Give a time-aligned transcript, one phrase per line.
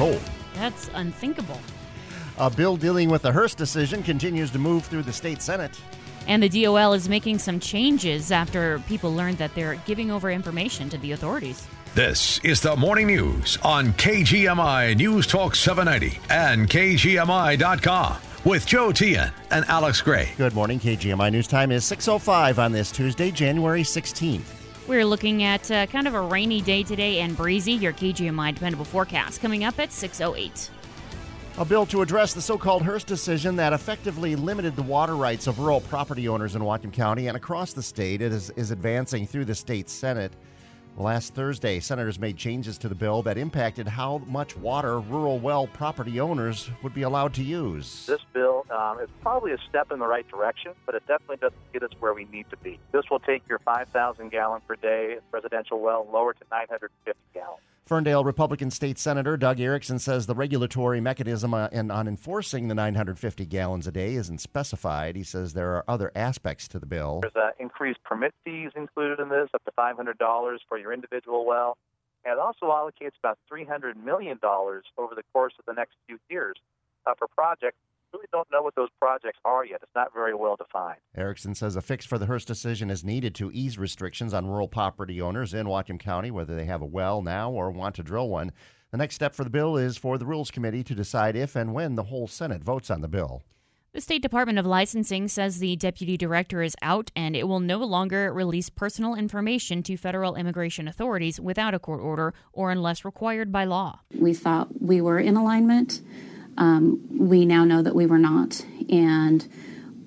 [0.00, 0.22] cold.
[0.54, 1.60] That's unthinkable.
[2.38, 5.78] A bill dealing with the Hirst decision continues to move through the state Senate.
[6.26, 10.88] And the DOL is making some changes after people learned that they're giving over information
[10.88, 11.66] to the authorities.
[11.94, 19.30] This is the morning news on KGMI News Talk 790 and KGMI.com with Joe Tian
[19.50, 20.30] and Alex Gray.
[20.38, 20.80] Good morning.
[20.80, 24.59] KGMI News Time is 6.05 on this Tuesday, January 16th.
[24.90, 27.74] We're looking at uh, kind of a rainy day today and breezy.
[27.74, 30.68] Your KGMI dependable forecast coming up at 6.08.
[31.58, 35.46] A bill to address the so called Hirst decision that effectively limited the water rights
[35.46, 39.44] of rural property owners in Whatcom County and across the state is, is advancing through
[39.44, 40.32] the state Senate.
[40.96, 45.66] Last Thursday, senators made changes to the bill that impacted how much water rural well
[45.66, 48.06] property owners would be allowed to use.
[48.06, 51.72] This bill um, is probably a step in the right direction, but it definitely doesn't
[51.72, 52.78] get us where we need to be.
[52.92, 57.62] This will take your 5,000 gallon per day residential well lower to 950 gallons.
[57.90, 62.74] Ferndale Republican State Senator Doug Erickson says the regulatory mechanism uh, in, on enforcing the
[62.76, 65.16] 950 gallons a day isn't specified.
[65.16, 67.18] He says there are other aspects to the bill.
[67.20, 71.78] There's uh, increased permit fees included in this, up to $500 for your individual well.
[72.24, 76.54] And it also allocates about $300 million over the course of the next few years
[77.06, 77.78] uh, for projects
[78.12, 79.80] really don't know what those projects are yet.
[79.82, 80.98] It's not very well defined.
[81.16, 84.68] Erickson says a fix for the Hirst decision is needed to ease restrictions on rural
[84.68, 88.28] property owners in Whatcom County, whether they have a well now or want to drill
[88.28, 88.52] one.
[88.90, 91.72] The next step for the bill is for the Rules Committee to decide if and
[91.72, 93.42] when the whole Senate votes on the bill.
[93.92, 97.78] The State Department of Licensing says the deputy director is out and it will no
[97.78, 103.50] longer release personal information to federal immigration authorities without a court order or unless required
[103.50, 103.98] by law.
[104.16, 106.02] We thought we were in alignment.
[106.56, 109.46] Um, we now know that we were not, and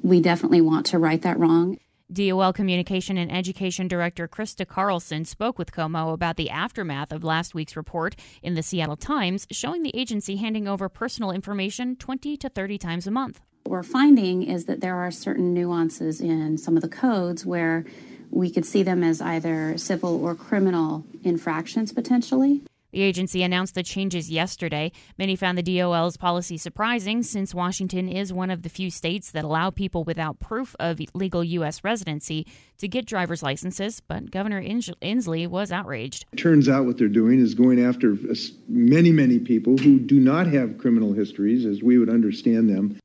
[0.02, 1.78] we definitely want to right that wrong.
[2.12, 7.56] DOL Communication and Education Director Krista Carlson spoke with KOMO about the aftermath of last
[7.56, 12.50] week's report in the Seattle Times showing the agency handing over personal information 20 to
[12.50, 13.42] 30 times a month.
[13.64, 17.86] What we're finding is that there are certain nuances in some of the codes where
[18.30, 22.62] we could see them as either civil or criminal infractions potentially.
[22.94, 24.92] The agency announced the changes yesterday.
[25.18, 29.44] Many found the DOL's policy surprising since Washington is one of the few states that
[29.44, 31.84] allow people without proof of legal U.S.
[31.84, 32.46] residency
[32.78, 36.26] to get driver's licenses, but Governor Inslee was outraged.
[36.34, 38.36] It turns out what they're doing is going after uh,
[38.68, 43.00] many, many people who do not have criminal histories as we would understand them.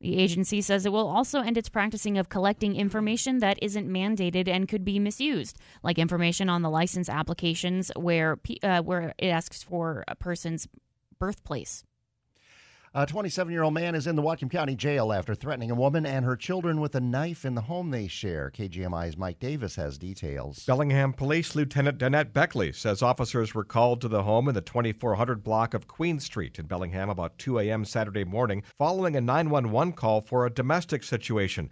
[0.00, 4.46] The agency says it will also end its practicing of collecting information that isn't mandated
[4.46, 9.62] and could be misused, like information on the license applications where uh, where it asks
[9.62, 10.68] for a person's
[11.18, 11.82] birthplace.
[12.98, 16.06] A 27 year old man is in the Whatcom County Jail after threatening a woman
[16.06, 18.50] and her children with a knife in the home they share.
[18.56, 20.64] KGMI's Mike Davis has details.
[20.64, 25.44] Bellingham Police Lieutenant Danette Beckley says officers were called to the home in the 2400
[25.44, 27.84] block of Queen Street in Bellingham about 2 a.m.
[27.84, 31.68] Saturday morning following a 911 call for a domestic situation.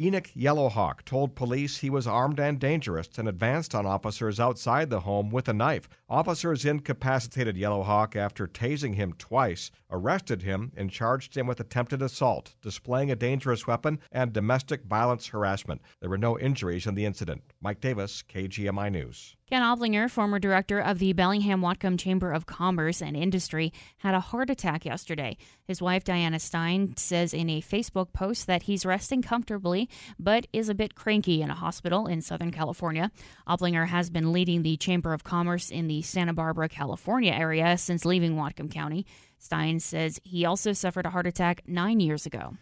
[0.00, 5.00] Enoch Yellowhawk told police he was armed and dangerous and advanced on officers outside the
[5.00, 5.88] home with a knife.
[6.08, 12.54] Officers incapacitated Yellowhawk after tasing him twice, arrested him, and charged him with attempted assault,
[12.62, 15.82] displaying a dangerous weapon, and domestic violence harassment.
[15.98, 17.42] There were no injuries in the incident.
[17.60, 19.34] Mike Davis, KGMI News.
[19.50, 24.20] Ken Oplinger, former director of the Bellingham Whatcom Chamber of Commerce and Industry, had a
[24.20, 25.38] heart attack yesterday.
[25.64, 29.88] His wife, Diana Stein, says in a Facebook post that he's resting comfortably
[30.18, 33.10] but is a bit cranky in a hospital in Southern California.
[33.48, 38.04] Oplinger has been leading the Chamber of Commerce in the Santa Barbara, California area since
[38.04, 39.06] leaving Whatcom County.
[39.38, 42.58] Stein says he also suffered a heart attack nine years ago.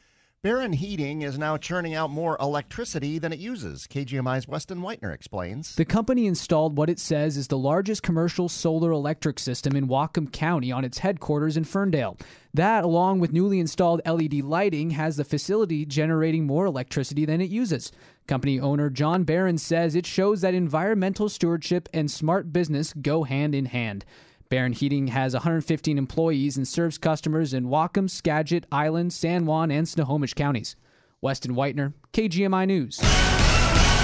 [0.47, 3.89] Barron Heating is now churning out more electricity than it uses.
[3.89, 5.75] KGMI's Weston Whitener explains.
[5.75, 10.31] The company installed what it says is the largest commercial solar electric system in Whatcom
[10.31, 12.17] County on its headquarters in Ferndale.
[12.55, 17.51] That, along with newly installed LED lighting, has the facility generating more electricity than it
[17.51, 17.91] uses.
[18.29, 23.53] Company owner John Barron says it shows that environmental stewardship and smart business go hand
[23.53, 24.05] in hand.
[24.49, 29.89] Barron Heating has 115 employees and serves customers in Whatcom, Skagit, Island, San Juan, and
[29.89, 30.77] Snohomish counties.
[31.21, 32.99] Weston Whitener, KGMI News.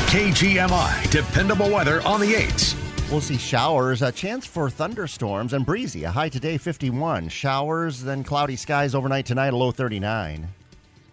[0.09, 2.77] KGMI, dependable weather on the 8s.
[3.11, 6.05] We'll see showers, a chance for thunderstorms and breezy.
[6.05, 7.29] A high today 51.
[7.29, 10.49] Showers, then cloudy skies overnight tonight, a low 39.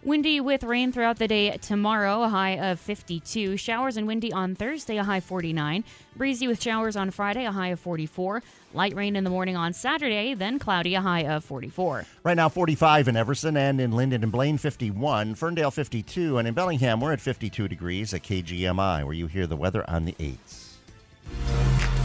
[0.01, 3.57] Windy with rain throughout the day tomorrow, a high of 52.
[3.57, 5.83] Showers and windy on Thursday, a high 49.
[6.15, 8.41] Breezy with showers on Friday, a high of 44.
[8.73, 12.05] Light rain in the morning on Saturday, then cloudy, a high of 44.
[12.23, 15.35] Right now, 45 in Everson and in Lynden and Blaine, 51.
[15.35, 16.37] Ferndale, 52.
[16.37, 20.05] And in Bellingham, we're at 52 degrees at KGMI, where you hear the weather on
[20.05, 20.75] the 8s.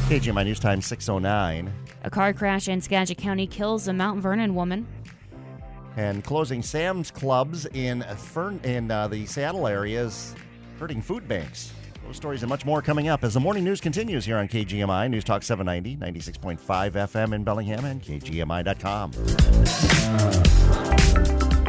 [0.08, 1.72] KGMI News Time 609.
[2.02, 4.86] A car crash in Skagit County kills a Mount Vernon woman.
[5.96, 10.34] And closing Sam's clubs in Fern in uh, the Seattle area is
[10.78, 11.72] hurting food banks.
[12.06, 15.08] Those stories and much more coming up as the morning news continues here on KGMI
[15.08, 16.58] News Talk 790, 96.5
[16.92, 19.12] FM in Bellingham and KGMI.com.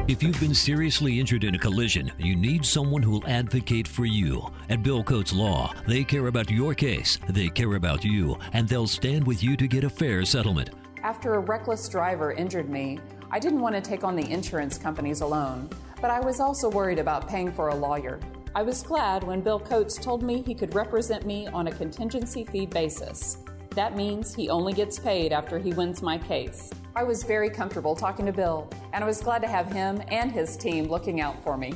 [0.07, 4.05] If you've been seriously injured in a collision, you need someone who will advocate for
[4.05, 4.51] you.
[4.69, 8.85] At Bill Coates Law, they care about your case, they care about you, and they'll
[8.85, 10.69] stand with you to get a fair settlement.
[11.01, 12.99] After a reckless driver injured me,
[13.31, 15.69] I didn't want to take on the insurance companies alone,
[15.99, 18.19] but I was also worried about paying for a lawyer.
[18.53, 22.45] I was glad when Bill Coates told me he could represent me on a contingency
[22.45, 23.39] fee basis.
[23.71, 26.71] That means he only gets paid after he wins my case.
[26.95, 30.31] I was very comfortable talking to Bill, and I was glad to have him and
[30.31, 31.73] his team looking out for me.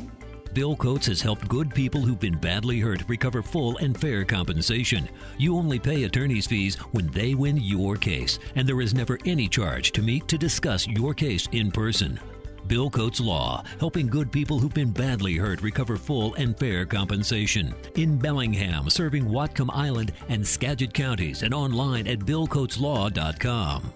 [0.53, 5.07] Bill Coates has helped good people who've been badly hurt recover full and fair compensation.
[5.37, 9.47] You only pay attorney's fees when they win your case, and there is never any
[9.47, 12.19] charge to meet to discuss your case in person.
[12.67, 17.73] Bill Coates Law, helping good people who've been badly hurt recover full and fair compensation.
[17.95, 23.93] In Bellingham, serving Whatcom Island and Skagit counties, and online at BillCoatesLaw.com.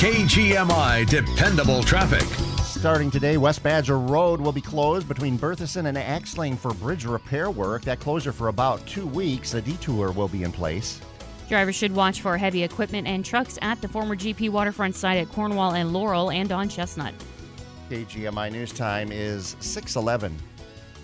[0.00, 2.49] KGMI Dependable Traffic.
[2.80, 7.50] Starting today, West Badger Road will be closed between Berthusen and Axling for bridge repair
[7.50, 7.82] work.
[7.82, 9.52] That closure for about two weeks.
[9.52, 10.98] A detour will be in place.
[11.46, 15.30] Drivers should watch for heavy equipment and trucks at the former GP waterfront site at
[15.30, 17.12] Cornwall and Laurel and on Chestnut.
[17.90, 20.34] KGMI News Time is 611.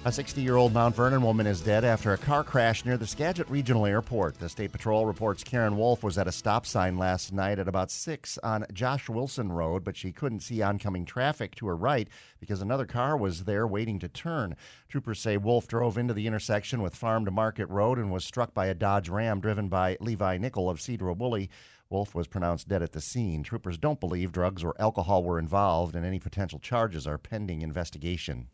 [0.07, 3.09] A 60 year old Mount Vernon woman is dead after a car crash near the
[3.09, 4.39] Skagit Regional Airport.
[4.39, 7.91] The State Patrol reports Karen Wolf was at a stop sign last night at about
[7.91, 12.07] 6 on Josh Wilson Road, but she couldn't see oncoming traffic to her right
[12.39, 14.55] because another car was there waiting to turn.
[14.89, 18.55] Troopers say Wolf drove into the intersection with Farm to Market Road and was struck
[18.55, 21.51] by a Dodge Ram driven by Levi Nickel of Sedro-Woolley.
[21.91, 23.43] Wolf was pronounced dead at the scene.
[23.43, 28.47] Troopers don't believe drugs or alcohol were involved, and any potential charges are pending investigation.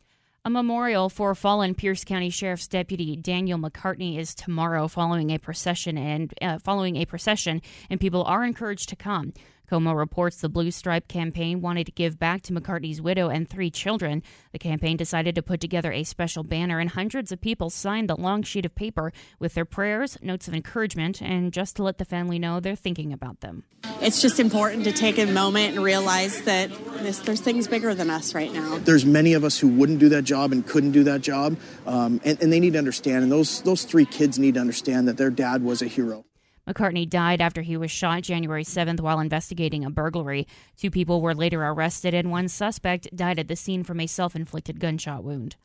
[0.44, 5.96] A memorial for fallen Pierce County Sheriff's Deputy Daniel McCartney is tomorrow, following a procession
[5.96, 9.34] and uh, following a procession, and people are encouraged to come.
[9.72, 13.70] KOMO reports the Blue Stripe campaign wanted to give back to McCartney's widow and three
[13.70, 14.22] children.
[14.52, 18.14] The campaign decided to put together a special banner, and hundreds of people signed the
[18.14, 22.04] long sheet of paper with their prayers, notes of encouragement, and just to let the
[22.04, 23.64] family know they're thinking about them.
[24.02, 28.10] It's just important to take a moment and realize that this, there's things bigger than
[28.10, 28.76] us right now.
[28.76, 32.20] There's many of us who wouldn't do that job and couldn't do that job, um,
[32.26, 35.16] and, and they need to understand, and those, those three kids need to understand that
[35.16, 36.26] their dad was a hero.
[36.68, 40.46] McCartney died after he was shot January 7th while investigating a burglary.
[40.76, 44.36] Two people were later arrested, and one suspect died at the scene from a self
[44.36, 45.56] inflicted gunshot wound.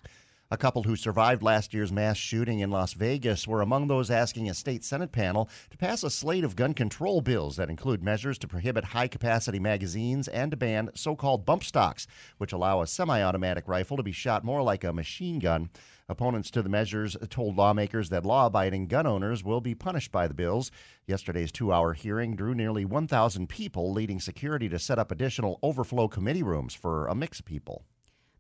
[0.50, 4.50] A couple who survived last year's mass shooting in Las Vegas were among those asking
[4.50, 8.38] a state Senate panel to pass a slate of gun control bills that include measures
[8.40, 12.08] to prohibit high capacity magazines and to ban so called bump stocks,
[12.38, 15.70] which allow a semi automatic rifle to be shot more like a machine gun.
[16.10, 20.26] Opponents to the measures told lawmakers that law abiding gun owners will be punished by
[20.26, 20.72] the bills.
[21.06, 26.08] Yesterday's two hour hearing drew nearly 1,000 people, leading security to set up additional overflow
[26.08, 27.84] committee rooms for a mix of people.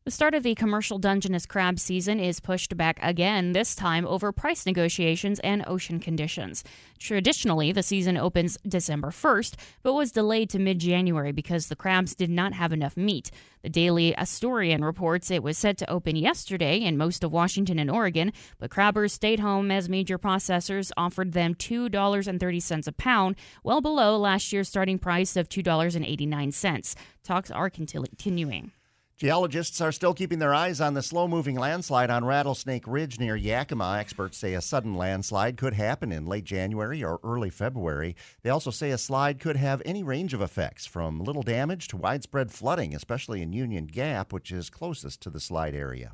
[0.08, 4.32] The start of the commercial Dungeness crab season is pushed back again, this time over
[4.32, 6.64] price negotiations and ocean conditions.
[6.98, 12.16] Traditionally, the season opens December 1st, but was delayed to mid January because the crabs
[12.16, 13.32] did not have enough meat.
[13.64, 17.92] The Daily Astorian reports it was set to open yesterday in most of Washington and
[17.92, 24.18] Oregon, but crabbers stayed home as major processors offered them $2.30 a pound, well below
[24.18, 26.96] last year's starting price of $2.89.
[27.26, 28.72] Talks are continuing.
[29.18, 33.36] Geologists are still keeping their eyes on the slow moving landslide on Rattlesnake Ridge near
[33.36, 33.98] Yakima.
[33.98, 38.16] Experts say a sudden landslide could happen in late January or early February.
[38.44, 41.98] They also say a slide could have any range of effects, from little damage to
[41.98, 46.12] widespread flooding, especially in Union Gap, which is closest to the slide area.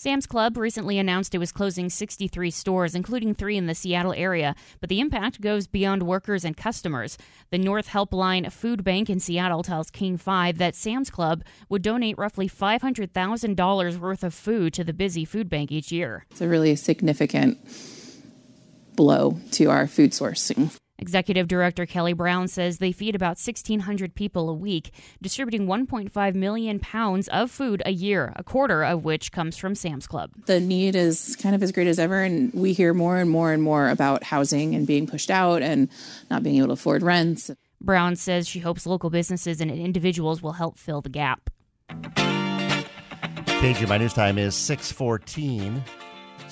[0.00, 4.54] Sam's Club recently announced it was closing 63 stores, including three in the Seattle area,
[4.78, 7.18] but the impact goes beyond workers and customers.
[7.50, 12.16] The North Helpline Food Bank in Seattle tells King 5 that Sam's Club would donate
[12.16, 16.26] roughly $500,000 worth of food to the busy food bank each year.
[16.30, 17.58] It's a really significant
[18.94, 20.78] blow to our food sourcing.
[20.98, 26.80] Executive Director Kelly Brown says they feed about 1,600 people a week, distributing 1.5 million
[26.80, 30.30] pounds of food a year, a quarter of which comes from Sam's Club.
[30.46, 33.52] The need is kind of as great as ever, and we hear more and more
[33.52, 35.88] and more about housing and being pushed out and
[36.30, 37.50] not being able to afford rents.
[37.80, 41.48] Brown says she hopes local businesses and individuals will help fill the gap.
[43.58, 45.82] KGMI News Time is 614.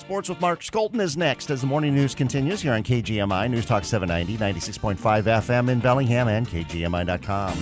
[0.07, 3.65] Sports with Mark Skolton is next as the morning news continues here on KGMI News
[3.65, 7.57] Talk 790, 96.5 FM in Bellingham and KGMI.com.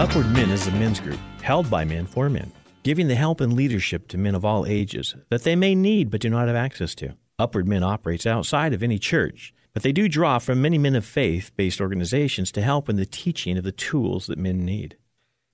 [0.00, 2.50] Upward Men is a men's group held by men for men,
[2.84, 6.22] giving the help and leadership to men of all ages that they may need but
[6.22, 7.14] do not have access to.
[7.38, 11.04] Upward Men operates outside of any church, but they do draw from many men of
[11.04, 14.96] faith based organizations to help in the teaching of the tools that men need.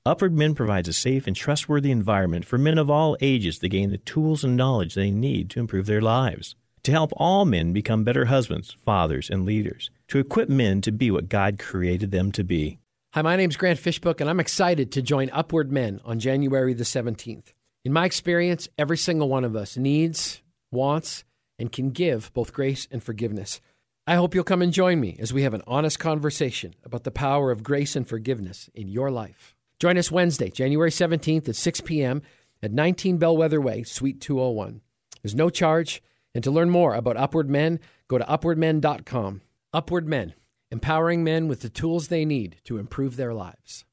[0.06, 3.90] Upward Men provides a safe and trustworthy environment for men of all ages to gain
[3.90, 8.04] the tools and knowledge they need to improve their lives, to help all men become
[8.04, 12.44] better husbands, fathers, and leaders, to equip men to be what God created them to
[12.44, 12.78] be.
[13.14, 16.84] Hi, my name's Grant Fishbook, and I'm excited to join Upward Men on January the
[16.84, 17.54] 17th.
[17.82, 21.24] In my experience, every single one of us needs, wants,
[21.58, 23.62] and can give both grace and forgiveness.
[24.06, 27.10] I hope you'll come and join me as we have an honest conversation about the
[27.10, 29.56] power of grace and forgiveness in your life.
[29.78, 32.22] Join us Wednesday, January 17th at 6 p.m.
[32.62, 34.80] at 19 Bellwether Way, Suite 201.
[35.22, 36.02] There's no charge,
[36.34, 39.40] and to learn more about Upward Men, go to upwardmen.com.
[39.72, 40.34] Upward Men,
[40.70, 43.84] empowering men with the tools they need to improve their lives.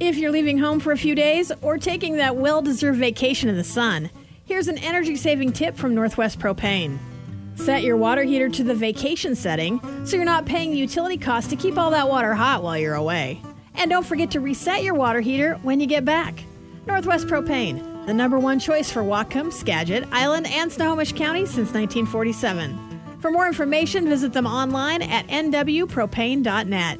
[0.00, 3.56] If you're leaving home for a few days or taking that well deserved vacation in
[3.56, 4.10] the sun,
[4.44, 6.98] here's an energy saving tip from Northwest Propane.
[7.54, 11.50] Set your water heater to the vacation setting so you're not paying the utility costs
[11.50, 13.40] to keep all that water hot while you're away.
[13.74, 16.44] And don't forget to reset your water heater when you get back.
[16.86, 22.92] Northwest Propane, the number one choice for Whatcom, Skagit, Island, and Snohomish County since 1947.
[23.20, 26.98] For more information, visit them online at nwpropane.net.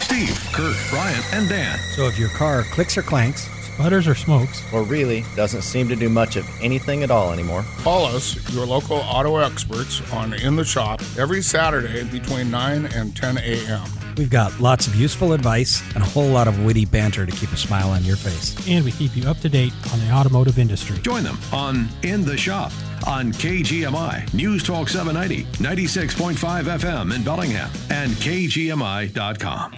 [0.00, 1.78] Steve, Kurt, Brian, and Dan.
[1.94, 5.94] So if your car clicks or clanks, sputters or smokes, or really doesn't seem to
[5.94, 7.64] do much of anything at all anymore.
[7.78, 13.16] Call us, your local auto experts, on In the Shop every Saturday between 9 and
[13.16, 13.84] 10 a.m.
[14.16, 17.52] We've got lots of useful advice and a whole lot of witty banter to keep
[17.52, 18.56] a smile on your face.
[18.68, 20.98] And we keep you up to date on the automotive industry.
[20.98, 22.72] Join them on In the Shop
[23.06, 29.72] on KGMI News Talk 790, 96.5 FM in Bellingham, and KGMI.com.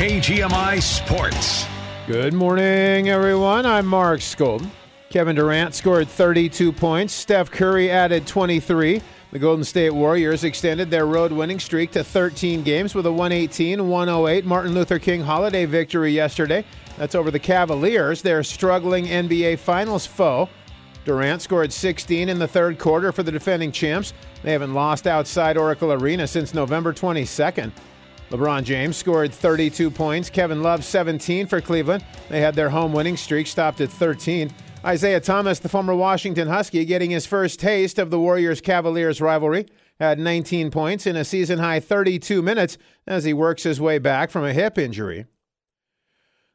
[0.00, 1.66] KGMI Sports.
[2.06, 3.66] Good morning, everyone.
[3.66, 4.70] I'm Mark Skolton.
[5.10, 7.12] Kevin Durant scored 32 points.
[7.12, 9.02] Steph Curry added 23.
[9.30, 13.86] The Golden State Warriors extended their road winning streak to 13 games with a 118
[13.86, 16.64] 108 Martin Luther King holiday victory yesterday.
[16.96, 20.48] That's over the Cavaliers, their struggling NBA Finals foe.
[21.04, 24.14] Durant scored 16 in the third quarter for the defending champs.
[24.42, 27.72] They haven't lost outside Oracle Arena since November 22nd.
[28.30, 30.30] LeBron James scored 32 points.
[30.30, 32.04] Kevin Love 17 for Cleveland.
[32.28, 34.52] They had their home winning streak stopped at 13.
[34.84, 39.66] Isaiah Thomas, the former Washington Husky, getting his first taste of the Warriors Cavaliers rivalry,
[39.98, 44.30] had 19 points in a season high 32 minutes as he works his way back
[44.30, 45.26] from a hip injury.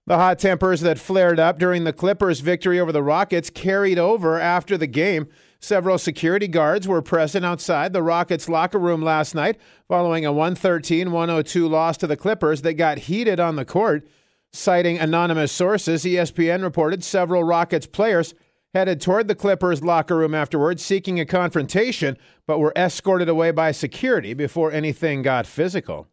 [0.07, 4.39] The hot tempers that flared up during the Clippers' victory over the Rockets carried over
[4.39, 5.27] after the game.
[5.65, 9.57] Several security guards were present outside the Rockets locker room last night
[9.87, 14.07] following a 113 102 loss to the Clippers that got heated on the court.
[14.53, 18.35] Citing anonymous sources, ESPN reported several Rockets players
[18.75, 23.71] headed toward the Clippers locker room afterwards seeking a confrontation, but were escorted away by
[23.71, 26.07] security before anything got physical.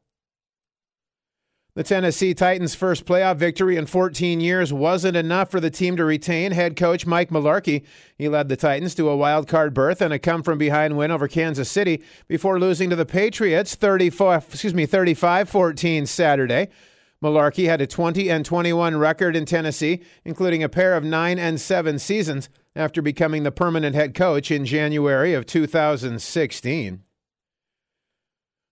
[1.74, 6.04] The Tennessee Titans' first playoff victory in 14 years wasn't enough for the team to
[6.04, 7.82] retain head coach Mike Mularkey.
[8.14, 11.10] He led the Titans to a wild card berth and a come from behind win
[11.10, 16.68] over Kansas City before losing to the Patriots 34 excuse me 35-14 Saturday.
[17.24, 21.58] Mularkey had a 20 and 21 record in Tennessee, including a pair of 9 and
[21.58, 27.02] 7 seasons after becoming the permanent head coach in January of 2016.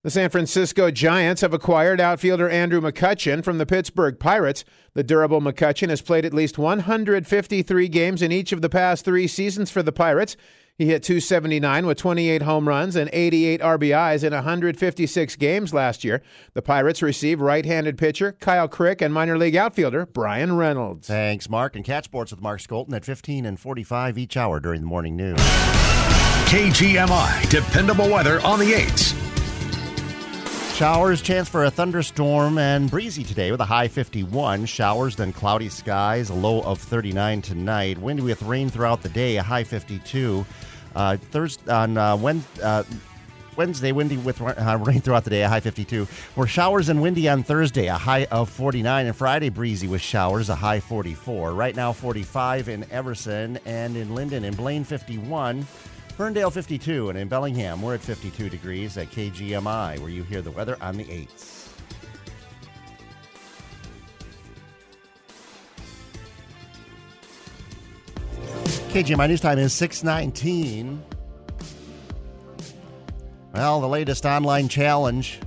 [0.02, 4.64] The San Francisco Giants have acquired outfielder Andrew McCutchen from the Pittsburgh Pirates.
[4.94, 9.26] The durable McCutchen has played at least 153 games in each of the past three
[9.26, 10.38] seasons for the Pirates.
[10.78, 16.22] He hit 279 with 28 home runs and 88 RBIs in 156 games last year.
[16.54, 21.08] The Pirates receive right handed pitcher Kyle Crick and minor league outfielder Bryan Reynolds.
[21.08, 21.76] Thanks, Mark.
[21.76, 25.14] And catch sports with Mark Skolton at 15 and 45 each hour during the morning
[25.14, 25.36] news.
[26.46, 29.39] KGMI, dependable weather on the 8s.
[30.80, 34.64] Showers, chance for a thunderstorm and breezy today with a high 51.
[34.64, 37.98] Showers, then cloudy skies, a low of 39 tonight.
[37.98, 40.46] Windy with rain throughout the day, a high 52.
[40.96, 42.84] Uh, Thursday on uh, Wednesday, uh,
[43.56, 46.08] Wednesday, windy with uh, rain throughout the day, a high 52.
[46.34, 49.04] We're showers and windy on Thursday, a high of 49.
[49.04, 51.52] And Friday, breezy with showers, a high 44.
[51.52, 55.66] Right now, 45 in Everson and in Lynden and Blaine, 51.
[56.20, 60.50] Ferndale 52, and in Bellingham, we're at 52 degrees at KGMI, where you hear the
[60.50, 61.72] weather on the 8th.
[68.90, 71.02] KGMI News Time is 619.
[73.54, 75.40] Well, the latest online challenge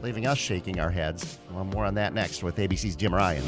[0.00, 1.36] leaving us shaking our heads.
[1.52, 3.42] Well, more on that next with ABC's Jim Ryan.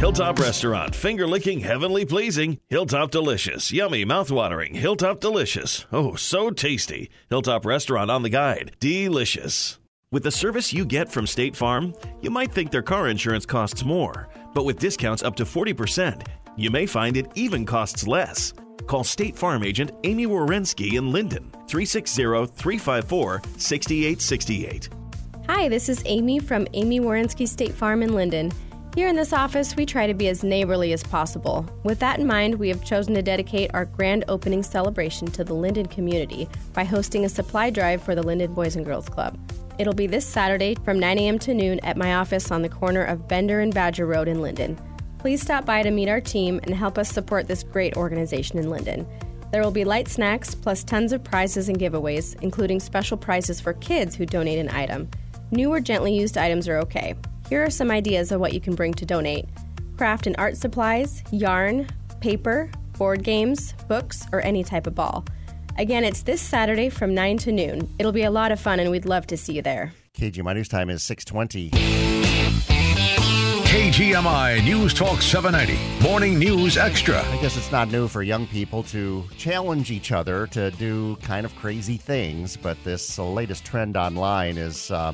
[0.00, 2.58] Hilltop Restaurant, finger licking, heavenly pleasing.
[2.68, 4.74] Hilltop Delicious, yummy, mouthwatering.
[4.74, 5.86] Hilltop Delicious.
[5.92, 7.10] Oh, so tasty.
[7.30, 8.76] Hilltop Restaurant on the guide.
[8.80, 9.78] Delicious.
[10.10, 13.84] With the service you get from State Farm, you might think their car insurance costs
[13.84, 16.26] more, but with discounts up to 40%,
[16.56, 18.52] you may find it even costs less.
[18.86, 22.22] Call State Farm agent Amy Wierenski in Lynden, 360
[22.54, 24.88] 354 6868.
[25.46, 28.50] Hi, this is Amy from Amy Wierenski State Farm in Lynden.
[28.94, 31.66] Here in this office, we try to be as neighborly as possible.
[31.82, 35.54] With that in mind, we have chosen to dedicate our grand opening celebration to the
[35.54, 39.38] Lynden community by hosting a supply drive for the Lynden Boys and Girls Club.
[39.78, 41.38] It'll be this Saturday from 9 a.m.
[41.40, 44.78] to noon at my office on the corner of Bender and Badger Road in Lynden.
[45.18, 48.66] Please stop by to meet our team and help us support this great organization in
[48.66, 49.06] Lynden.
[49.52, 53.74] There will be light snacks plus tons of prizes and giveaways, including special prizes for
[53.74, 55.10] kids who donate an item.
[55.50, 57.14] New or gently used items are okay.
[57.48, 59.46] Here are some ideas of what you can bring to donate
[59.96, 61.86] craft and art supplies, yarn,
[62.20, 65.24] paper, board games, books, or any type of ball.
[65.78, 67.88] Again, it's this Saturday from 9 to noon.
[67.98, 69.92] It'll be a lot of fun and we'd love to see you there.
[70.16, 71.70] KGMI News Time is 620.
[73.74, 77.20] KGMI News Talk 790, Morning News Extra.
[77.20, 81.44] I guess it's not new for young people to challenge each other to do kind
[81.44, 85.12] of crazy things, but this latest trend online is uh,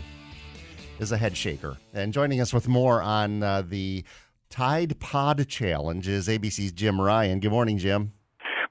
[1.00, 1.76] is a head shaker.
[1.95, 4.04] And joining us with more on uh, the
[4.50, 7.40] Tide Pod Challenge is ABC's Jim Ryan.
[7.40, 8.12] Good morning, Jim.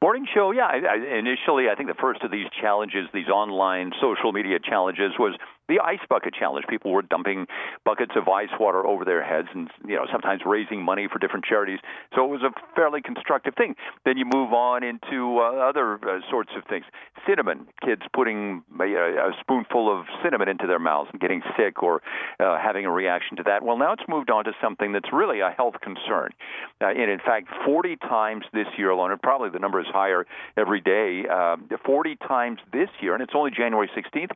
[0.02, 0.52] Morning show.
[0.52, 4.60] Yeah, I, I, initially, I think the first of these challenges, these online social media
[4.64, 5.36] challenges, was
[5.70, 6.66] the ice bucket challenge.
[6.68, 7.48] People were dumping
[7.86, 11.46] buckets of ice water over their heads, and you know sometimes raising money for different
[11.46, 11.80] charities.
[12.16, 13.76] So it was a fairly constructive thing.
[14.06, 16.86] Then you move on into uh, other uh, sorts of things.
[17.28, 22.02] Cinnamon, kids putting a, a spoonful of cinnamon into their mouths and getting sick or
[22.40, 23.64] uh, having a reaction to that.
[23.64, 26.32] Well, now it's moved on to something that's really a health concern.
[26.82, 30.26] Uh, and in fact, 40 times this year alone, and probably the number is higher
[30.58, 31.26] every day.
[31.30, 34.32] Uh, 40 times this year, and it's only January 16th.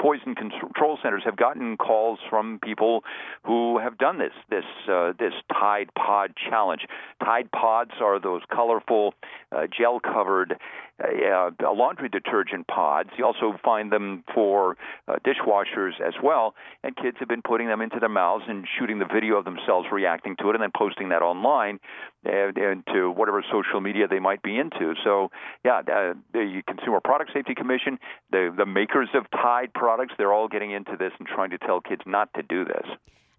[0.00, 3.02] Poison control centers have gotten calls from people
[3.44, 6.86] who have done this this uh, this Tide Pod challenge.
[7.22, 9.14] Tide Pods are those colorful,
[9.52, 10.58] uh, gel covered
[11.02, 13.10] uh, laundry detergent pods.
[13.18, 14.76] You also find them for
[15.08, 16.54] uh, dishwashers as well.
[16.82, 19.88] And kids have been putting them into their mouths and shooting the video of themselves
[19.92, 21.78] reacting to it and then posting that online
[22.24, 24.94] and, and to whatever social media they might be into.
[25.04, 25.30] So,
[25.64, 27.98] yeah, uh, the Consumer Product Safety Commission,
[28.30, 31.80] the, the makers of Tide products, they're all getting into this and trying to tell
[31.80, 32.86] kids not to do this.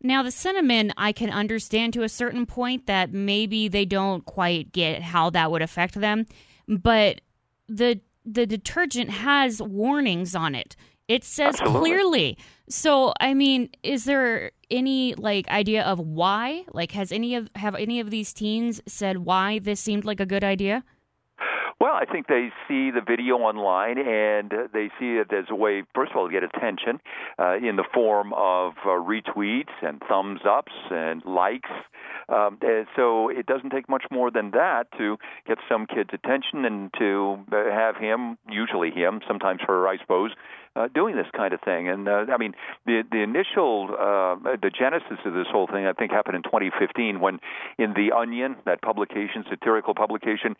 [0.01, 4.71] Now, the cinnamon, I can understand to a certain point that maybe they don't quite
[4.71, 6.27] get how that would affect them.
[6.67, 7.21] But
[7.67, 10.75] the the detergent has warnings on it.
[11.07, 11.79] It says Absolutely.
[11.79, 12.37] clearly.
[12.67, 16.65] So, I mean, is there any like idea of why?
[16.73, 20.25] Like, has any of have any of these teens said why this seemed like a
[20.25, 20.83] good idea?
[21.79, 25.83] Well, I think they see the video online and they see it as a way,
[25.93, 26.99] first of all, to get attention
[27.37, 31.69] uh, in the form of uh, retweets and thumbs ups and likes.
[32.29, 32.59] Um,
[32.95, 37.39] so it doesn't take much more than that to get some kid's attention and to
[37.51, 40.31] uh, have him, usually him, sometimes her, I suppose,
[40.77, 41.87] uh, doing this kind of thing.
[41.87, 42.53] And uh, I mean,
[42.85, 47.19] the the initial uh, the genesis of this whole thing, I think, happened in 2015
[47.19, 47.39] when,
[47.77, 50.55] in the Onion, that publication, satirical publication,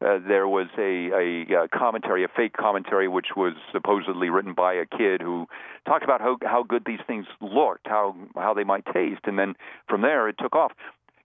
[0.00, 4.72] uh, there was a, a, a commentary, a fake commentary, which was supposedly written by
[4.72, 5.46] a kid who
[5.86, 9.54] talked about how how good these things looked, how how they might taste, and then
[9.88, 10.72] from there it took off.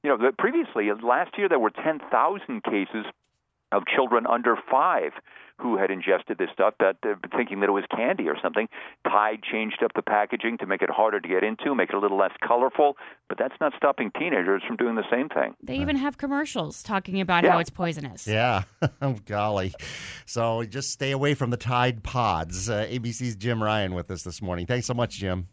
[0.03, 3.05] You know, previously last year there were 10,000 cases
[3.71, 5.13] of children under five
[5.59, 8.67] who had ingested this stuff, that uh, thinking that it was candy or something.
[9.07, 11.99] Tide changed up the packaging to make it harder to get into, make it a
[11.99, 12.97] little less colorful,
[13.29, 15.53] but that's not stopping teenagers from doing the same thing.
[15.61, 17.51] They even have commercials talking about Yeah.
[17.51, 18.27] how it's poisonous.
[18.27, 18.63] Yeah,
[19.01, 19.73] oh, golly.
[20.25, 22.69] So just stay away from the Tide Pods.
[22.69, 24.65] Uh, ABC's Jim Ryan with us this morning.
[24.65, 25.47] Thanks so much, Jim.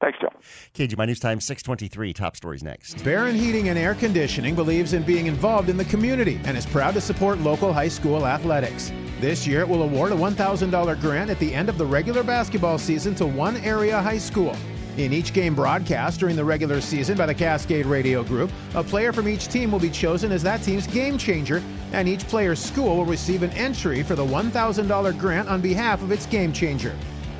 [0.00, 0.28] Thanks, Joe.
[0.74, 2.12] KGMI News Time 623.
[2.12, 3.02] Top stories next.
[3.02, 6.92] Barron Heating and Air Conditioning believes in being involved in the community and is proud
[6.94, 8.92] to support local high school athletics.
[9.20, 12.76] This year, it will award a $1,000 grant at the end of the regular basketball
[12.76, 14.54] season to one area high school.
[14.98, 19.12] In each game broadcast during the regular season by the Cascade Radio Group, a player
[19.12, 22.96] from each team will be chosen as that team's game changer, and each player's school
[22.96, 26.94] will receive an entry for the $1,000 grant on behalf of its game changer.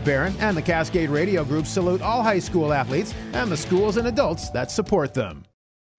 [0.06, 4.06] Barron and the Cascade Radio Group salute all high school athletes and the schools and
[4.06, 5.44] adults that support them.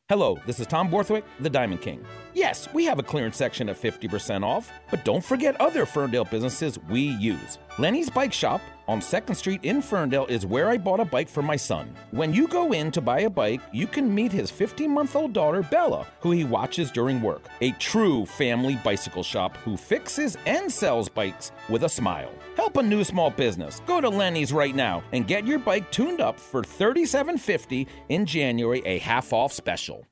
[0.07, 2.03] Hello, this is Tom Borthwick, the Diamond King.
[2.33, 6.79] Yes, we have a clearance section at 50% off, but don't forget other Ferndale businesses
[6.89, 7.57] we use.
[7.77, 11.41] Lenny's Bike Shop on 2nd Street in Ferndale is where I bought a bike for
[11.41, 11.95] my son.
[12.11, 15.33] When you go in to buy a bike, you can meet his 15 month old
[15.33, 17.45] daughter, Bella, who he watches during work.
[17.61, 22.31] A true family bicycle shop who fixes and sells bikes with a smile.
[22.55, 23.81] Help a new small business.
[23.85, 28.81] Go to Lenny's right now and get your bike tuned up for $37.50 in January,
[28.85, 30.07] a half off special.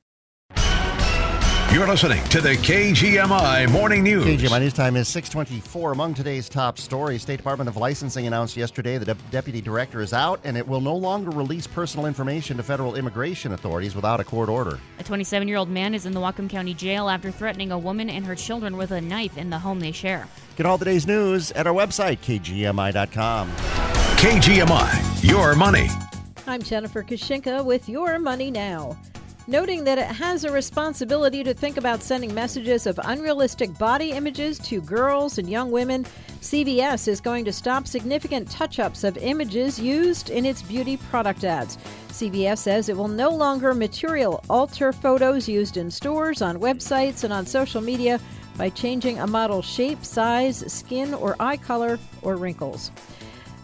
[1.72, 4.24] You're listening to the KGMI Morning News.
[4.24, 5.92] KGMI News Time is 624.
[5.92, 10.14] Among today's top stories, State Department of Licensing announced yesterday the de- deputy director is
[10.14, 14.24] out and it will no longer release personal information to federal immigration authorities without a
[14.24, 14.78] court order.
[15.00, 18.08] A 27 year old man is in the Whatcom County Jail after threatening a woman
[18.08, 20.28] and her children with a knife in the home they share.
[20.56, 23.50] Get all today's news at our website, kgmi.com.
[23.50, 25.88] KGMI, your money.
[26.46, 28.96] I'm Jennifer Kushinka with Your Money Now.
[29.48, 34.58] Noting that it has a responsibility to think about sending messages of unrealistic body images
[34.60, 36.04] to girls and young women,
[36.40, 41.44] CVS is going to stop significant touch ups of images used in its beauty product
[41.44, 41.78] ads.
[42.08, 47.32] CVS says it will no longer material alter photos used in stores, on websites, and
[47.32, 48.18] on social media
[48.58, 52.90] by changing a model's shape, size, skin, or eye color, or wrinkles.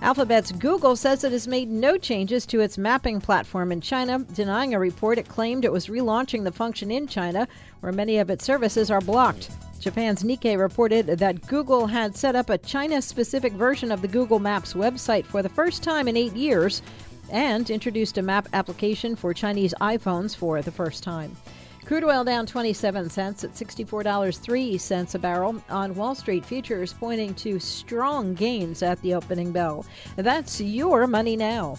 [0.02, 4.74] Alphabet's Google says it has made no changes to its mapping platform in China, denying
[4.74, 7.46] a report it claimed it was relaunching the function in China,
[7.78, 9.50] where many of its services are blocked.
[9.78, 14.40] Japan's Nikkei reported that Google had set up a China specific version of the Google
[14.40, 16.82] Maps website for the first time in eight years
[17.30, 21.36] and introduced a map application for Chinese iPhones for the first time.
[21.84, 27.58] Crude oil down 27 cents at $64.03 a barrel on Wall Street futures, pointing to
[27.58, 29.84] strong gains at the opening bell.
[30.16, 31.76] That's your money now.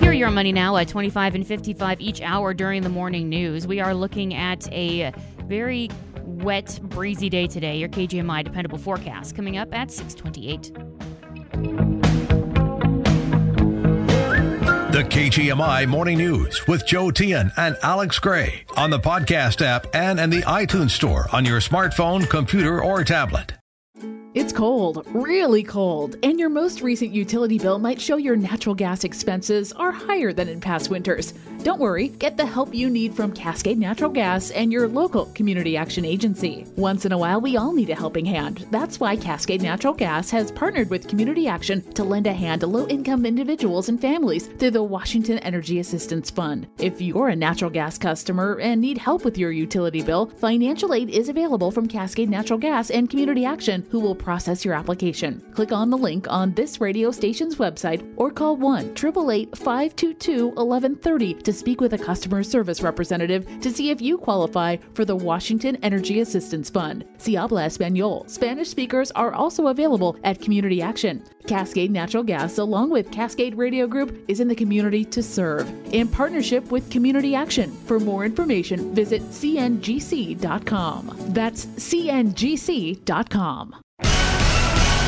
[0.00, 3.66] Here your money now at 25 and 55 each hour during the morning news.
[3.66, 5.12] We are looking at a
[5.46, 5.88] very
[6.22, 7.78] wet, breezy day today.
[7.78, 11.93] Your KGMI dependable forecast coming up at 628.
[14.94, 20.20] The KGMI Morning News with Joe Tian and Alex Gray on the podcast app and
[20.20, 23.54] in the iTunes Store on your smartphone, computer, or tablet.
[24.34, 29.02] It's cold, really cold, and your most recent utility bill might show your natural gas
[29.02, 31.34] expenses are higher than in past winters.
[31.64, 35.78] Don't worry, get the help you need from Cascade Natural Gas and your local community
[35.78, 36.66] action agency.
[36.76, 38.66] Once in a while, we all need a helping hand.
[38.70, 42.66] That's why Cascade Natural Gas has partnered with Community Action to lend a hand to
[42.66, 46.66] low income individuals and families through the Washington Energy Assistance Fund.
[46.76, 51.08] If you're a natural gas customer and need help with your utility bill, financial aid
[51.08, 55.42] is available from Cascade Natural Gas and Community Action, who will process your application.
[55.54, 61.34] Click on the link on this radio station's website or call 1 888 522 1130
[61.36, 65.76] to speak with a customer service representative to see if you qualify for the Washington
[65.82, 67.04] Energy Assistance Fund.
[67.18, 68.28] Si habla español.
[68.28, 71.24] Spanish speakers are also available at Community Action.
[71.46, 76.08] Cascade Natural Gas, along with Cascade Radio Group, is in the community to serve in
[76.08, 77.70] partnership with Community Action.
[77.86, 81.16] For more information, visit cngc.com.
[81.28, 83.04] That's cngc.com.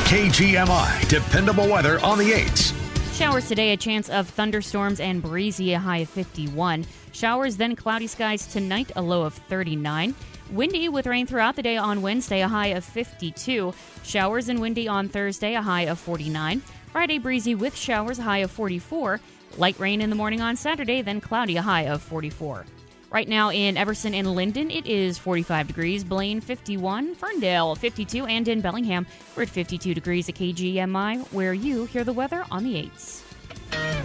[0.07, 2.86] KGMI, dependable weather on the 8s.
[3.17, 6.85] Showers today, a chance of thunderstorms and breezy, a high of 51.
[7.13, 10.13] Showers, then cloudy skies tonight, a low of 39.
[10.51, 13.73] Windy with rain throughout the day on Wednesday, a high of 52.
[14.03, 16.61] Showers and windy on Thursday, a high of 49.
[16.91, 19.19] Friday, breezy with showers, a high of 44.
[19.57, 22.67] Light rain in the morning on Saturday, then cloudy, a high of 44.
[23.09, 26.03] Right now in Everson and Lynden, it is 45 degrees.
[26.03, 27.15] Blaine, 51.
[27.15, 28.25] Ferndale, 52.
[28.25, 32.63] And in Bellingham, we're at 52 degrees at KGMI, where you hear the weather on
[32.63, 33.21] the 8s.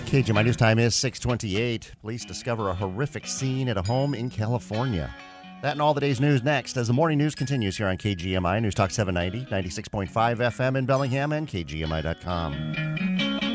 [0.06, 1.92] KGMI News Time is 628.
[2.00, 5.12] Police discover a horrific scene at a home in California.
[5.62, 8.60] That and all the day's news next as the morning news continues here on KGMI
[8.60, 13.51] News Talk 790, 96.5 FM in Bellingham and KGMI.com.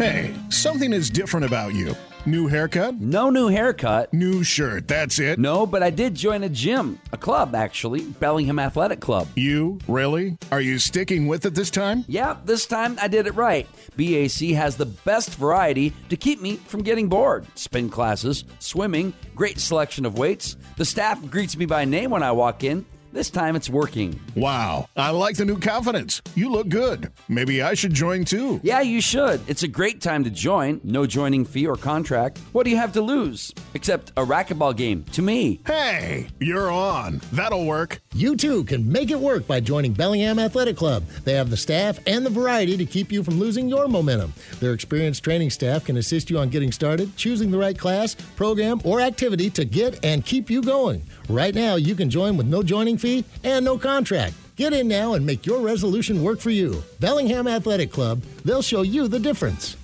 [0.00, 1.94] Hey, something is different about you.
[2.24, 2.98] New haircut?
[3.02, 4.10] No new haircut.
[4.14, 5.38] New shirt, that's it?
[5.38, 9.28] No, but I did join a gym, a club actually, Bellingham Athletic Club.
[9.34, 9.78] You?
[9.86, 10.38] Really?
[10.50, 12.06] Are you sticking with it this time?
[12.08, 13.68] Yeah, this time I did it right.
[13.98, 17.44] BAC has the best variety to keep me from getting bored.
[17.54, 20.56] Spin classes, swimming, great selection of weights.
[20.78, 22.86] The staff greets me by name when I walk in.
[23.12, 24.20] This time it's working.
[24.36, 26.22] Wow, I like the new confidence.
[26.36, 27.10] You look good.
[27.28, 28.60] Maybe I should join too.
[28.62, 29.40] Yeah, you should.
[29.48, 30.80] It's a great time to join.
[30.84, 32.38] No joining fee or contract.
[32.52, 33.52] What do you have to lose?
[33.74, 35.60] Except a racquetball game to me.
[35.66, 37.20] Hey, you're on.
[37.32, 38.00] That'll work.
[38.14, 41.04] You too can make it work by joining Bellingham Athletic Club.
[41.24, 44.32] They have the staff and the variety to keep you from losing your momentum.
[44.60, 48.80] Their experienced training staff can assist you on getting started, choosing the right class, program,
[48.84, 51.02] or activity to get and keep you going.
[51.30, 54.34] Right now, you can join with no joining fee and no contract.
[54.56, 56.82] Get in now and make your resolution work for you.
[56.98, 59.76] Bellingham Athletic Club, they'll show you the difference.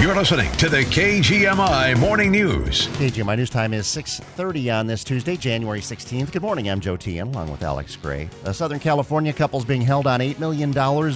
[0.00, 2.86] You're listening to the KGMI Morning News.
[2.86, 6.32] KGMI News Time is 6.30 on this Tuesday, January 16th.
[6.32, 8.30] Good morning, I'm Joe Tian, along with Alex Gray.
[8.44, 10.70] A Southern California couple's being held on $8 million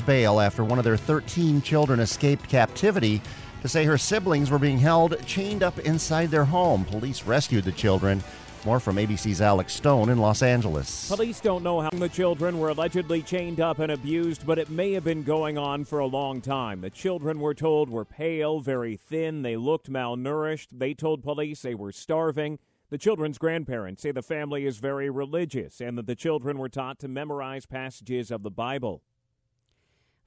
[0.04, 3.22] bail after one of their 13 children escaped captivity
[3.64, 6.84] to say her siblings were being held chained up inside their home.
[6.84, 8.22] Police rescued the children.
[8.66, 11.08] More from ABC's Alex Stone in Los Angeles.
[11.08, 14.92] Police don't know how the children were allegedly chained up and abused, but it may
[14.92, 16.82] have been going on for a long time.
[16.82, 19.40] The children, were told, were pale, very thin.
[19.40, 20.68] They looked malnourished.
[20.70, 22.58] They told police they were starving.
[22.90, 26.98] The children's grandparents say the family is very religious and that the children were taught
[26.98, 29.02] to memorize passages of the Bible.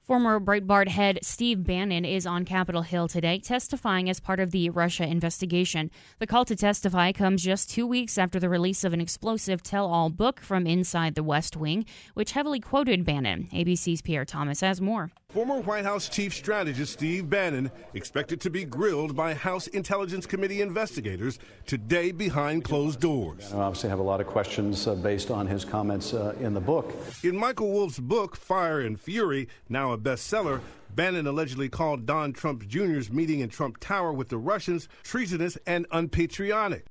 [0.08, 4.70] Former Breitbart head Steve Bannon is on Capitol Hill today, testifying as part of the
[4.70, 5.90] Russia investigation.
[6.18, 9.84] The call to testify comes just two weeks after the release of an explosive tell
[9.84, 13.50] all book from inside the West Wing, which heavily quoted Bannon.
[13.52, 15.10] ABC's Pierre Thomas has more.
[15.30, 20.62] Former White House Chief Strategist Steve Bannon expected to be grilled by House Intelligence Committee
[20.62, 23.52] investigators today behind closed doors.
[23.52, 26.62] I obviously have a lot of questions uh, based on his comments uh, in the
[26.62, 26.94] book.
[27.22, 30.62] In Michael Wolff's book, Fire and Fury, now a bestseller,
[30.94, 35.84] Bannon allegedly called Don Trump Jr.'s meeting in Trump Tower with the Russians treasonous and
[35.90, 36.86] unpatriotic.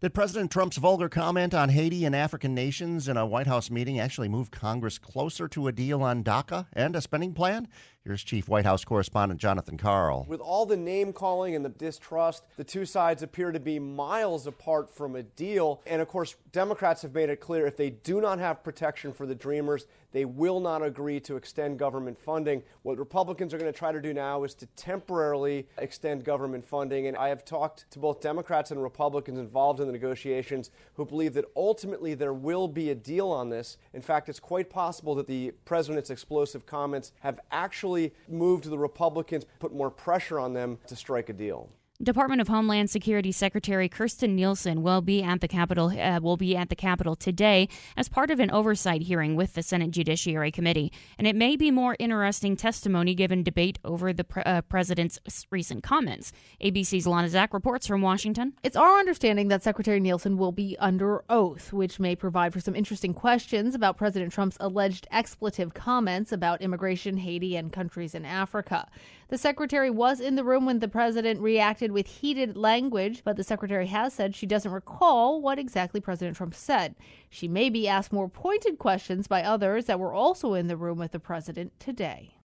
[0.00, 4.00] Did President Trump's vulgar comment on Haiti and African nations in a White House meeting
[4.00, 7.68] actually move Congress closer to a deal on DACA and a spending plan?
[8.02, 10.24] Here's Chief White House correspondent Jonathan Karl.
[10.26, 14.46] With all the name calling and the distrust, the two sides appear to be miles
[14.46, 15.82] apart from a deal.
[15.86, 19.26] And of course, Democrats have made it clear if they do not have protection for
[19.26, 22.62] the Dreamers, they will not agree to extend government funding.
[22.82, 27.06] What Republicans are going to try to do now is to temporarily extend government funding.
[27.06, 31.34] And I have talked to both Democrats and Republicans involved in the negotiations who believe
[31.34, 33.78] that ultimately there will be a deal on this.
[33.94, 38.78] In fact, it's quite possible that the president's explosive comments have actually actually moved the
[38.78, 41.68] Republicans, put more pressure on them to strike a deal.
[42.02, 46.56] Department of Homeland Security Secretary Kirstjen Nielsen will be at the Capitol uh, will be
[46.56, 50.90] at the Capitol today as part of an oversight hearing with the Senate Judiciary Committee,
[51.18, 55.18] and it may be more interesting testimony given debate over the pre- uh, president's
[55.50, 56.32] recent comments.
[56.62, 58.54] ABC's Lana Zak reports from Washington.
[58.62, 62.74] It's our understanding that Secretary Nielsen will be under oath, which may provide for some
[62.74, 68.88] interesting questions about President Trump's alleged expletive comments about immigration, Haiti, and countries in Africa.
[69.30, 73.44] The secretary was in the room when the president reacted with heated language, but the
[73.44, 76.96] secretary has said she doesn't recall what exactly President Trump said.
[77.28, 80.98] She may be asked more pointed questions by others that were also in the room
[80.98, 82.39] with the president today.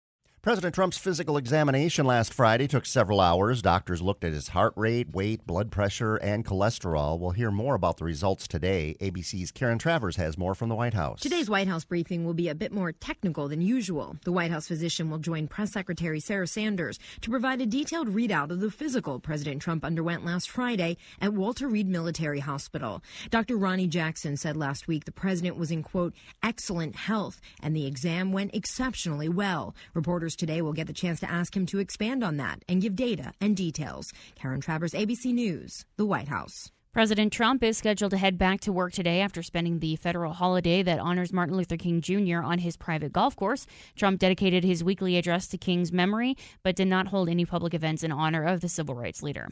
[0.41, 3.61] President Trump's physical examination last Friday took several hours.
[3.61, 7.19] Doctors looked at his heart rate, weight, blood pressure, and cholesterol.
[7.19, 8.95] We'll hear more about the results today.
[8.99, 11.21] ABC's Karen Travers has more from the White House.
[11.21, 14.17] Today's White House briefing will be a bit more technical than usual.
[14.23, 18.49] The White House physician will join Press Secretary Sarah Sanders to provide a detailed readout
[18.49, 23.03] of the physical President Trump underwent last Friday at Walter Reed Military Hospital.
[23.29, 23.57] Dr.
[23.57, 28.31] Ronnie Jackson said last week the president was in, quote, excellent health, and the exam
[28.31, 29.75] went exceptionally well.
[29.93, 32.95] Reporters today will get the chance to ask him to expand on that and give
[32.95, 34.11] data and details.
[34.35, 36.71] Karen Travers, ABC News, the White House.
[36.93, 40.83] President Trump is scheduled to head back to work today after spending the federal holiday
[40.83, 42.41] that honors Martin Luther King Jr.
[42.41, 43.65] on his private golf course.
[43.95, 48.03] Trump dedicated his weekly address to King's memory, but did not hold any public events
[48.03, 49.47] in honor of the civil rights leader.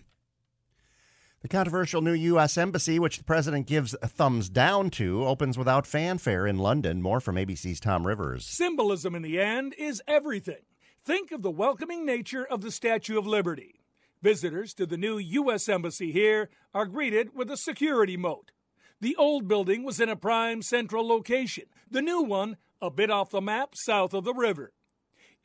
[1.41, 2.57] The controversial new U.S.
[2.57, 7.01] Embassy, which the president gives a thumbs down to, opens without fanfare in London.
[7.01, 8.45] More from ABC's Tom Rivers.
[8.45, 10.57] Symbolism in the end is everything.
[11.03, 13.79] Think of the welcoming nature of the Statue of Liberty.
[14.21, 15.69] Visitors to the new U.S.
[15.69, 18.51] Embassy here are greeted with a security moat.
[18.99, 23.29] The old building was in a prime central location, the new one a bit off
[23.31, 24.73] the map south of the river.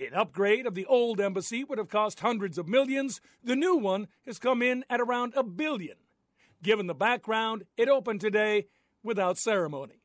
[0.01, 3.21] An upgrade of the old embassy would have cost hundreds of millions.
[3.45, 5.97] The new one has come in at around a billion.
[6.65, 8.67] Given the background, it opened today
[9.05, 10.03] without ceremony.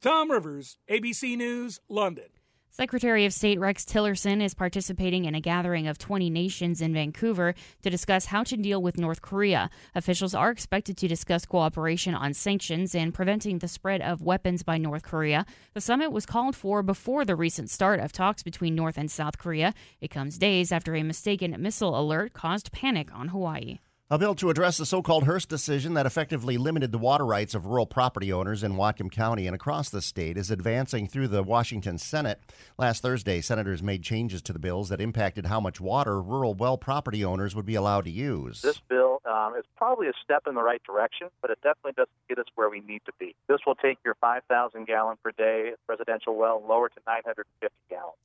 [0.00, 2.30] Tom Rivers, ABC News, London.
[2.72, 7.52] Secretary of State Rex Tillerson is participating in a gathering of 20 nations in Vancouver
[7.82, 9.70] to discuss how to deal with North Korea.
[9.92, 14.78] Officials are expected to discuss cooperation on sanctions and preventing the spread of weapons by
[14.78, 15.46] North Korea.
[15.74, 19.36] The summit was called for before the recent start of talks between North and South
[19.36, 19.74] Korea.
[20.00, 23.80] It comes days after a mistaken missile alert caused panic on Hawaii.
[24.12, 27.54] A bill to address the so called Hirst decision that effectively limited the water rights
[27.54, 31.44] of rural property owners in Whatcom County and across the state is advancing through the
[31.44, 32.40] Washington Senate.
[32.76, 36.76] Last Thursday, senators made changes to the bills that impacted how much water rural well
[36.76, 38.62] property owners would be allowed to use.
[38.62, 42.10] This bill um, is probably a step in the right direction, but it definitely doesn't
[42.28, 43.36] get us where we need to be.
[43.46, 48.16] This will take your 5,000 gallon per day residential well lower to 950 gallons.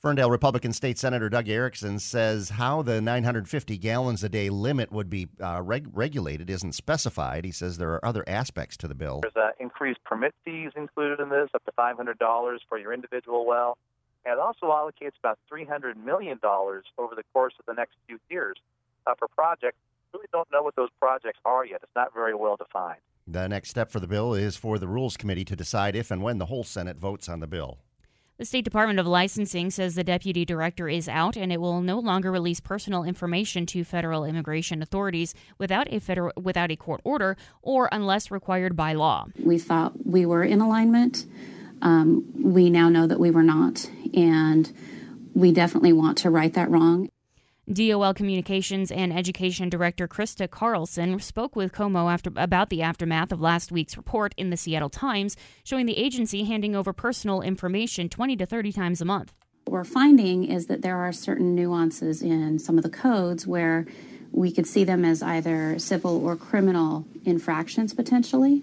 [0.00, 5.10] Ferndale Republican State Senator Doug Ericksen says how the 950 gallons a day limit would
[5.10, 7.44] be uh, reg- regulated isn't specified.
[7.44, 9.20] He says there are other aspects to the bill.
[9.22, 13.76] There's uh, increased permit fees included in this, up to $500 for your individual well.
[14.24, 18.56] And it also allocates about $300 million over the course of the next few years
[19.04, 19.78] uh, for projects.
[20.12, 21.80] We really don't know what those projects are yet.
[21.82, 23.00] It's not very well defined.
[23.26, 26.22] The next step for the bill is for the Rules Committee to decide if and
[26.22, 27.78] when the whole Senate votes on the bill.
[28.38, 31.98] The State Department of Licensing says the deputy director is out and it will no
[31.98, 37.36] longer release personal information to federal immigration authorities without a federal without a court order
[37.62, 39.26] or unless required by law.
[39.42, 41.26] We thought we were in alignment.
[41.82, 44.72] Um, we now know that we were not, and
[45.34, 47.08] we definitely want to right that wrong.
[47.70, 53.42] DOL Communications and Education Director Krista Carlson spoke with KOMO after, about the aftermath of
[53.42, 58.36] last week's report in the Seattle Times, showing the agency handing over personal information 20
[58.36, 59.34] to 30 times a month.
[59.66, 63.84] What we're finding is that there are certain nuances in some of the codes where
[64.32, 68.62] we could see them as either civil or criminal infractions potentially.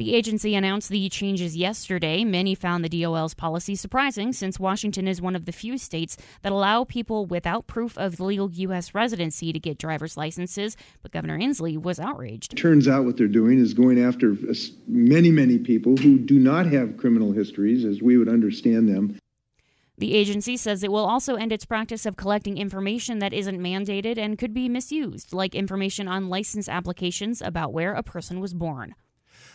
[0.00, 2.24] The agency announced the changes yesterday.
[2.24, 6.52] Many found the DOL's policy surprising since Washington is one of the few states that
[6.52, 8.94] allow people without proof of legal U.S.
[8.94, 10.74] residency to get driver's licenses.
[11.02, 12.56] But Governor Inslee was outraged.
[12.56, 14.54] Turns out what they're doing is going after uh,
[14.88, 19.18] many, many people who do not have criminal histories as we would understand them.
[19.98, 24.16] The agency says it will also end its practice of collecting information that isn't mandated
[24.16, 28.94] and could be misused, like information on license applications about where a person was born.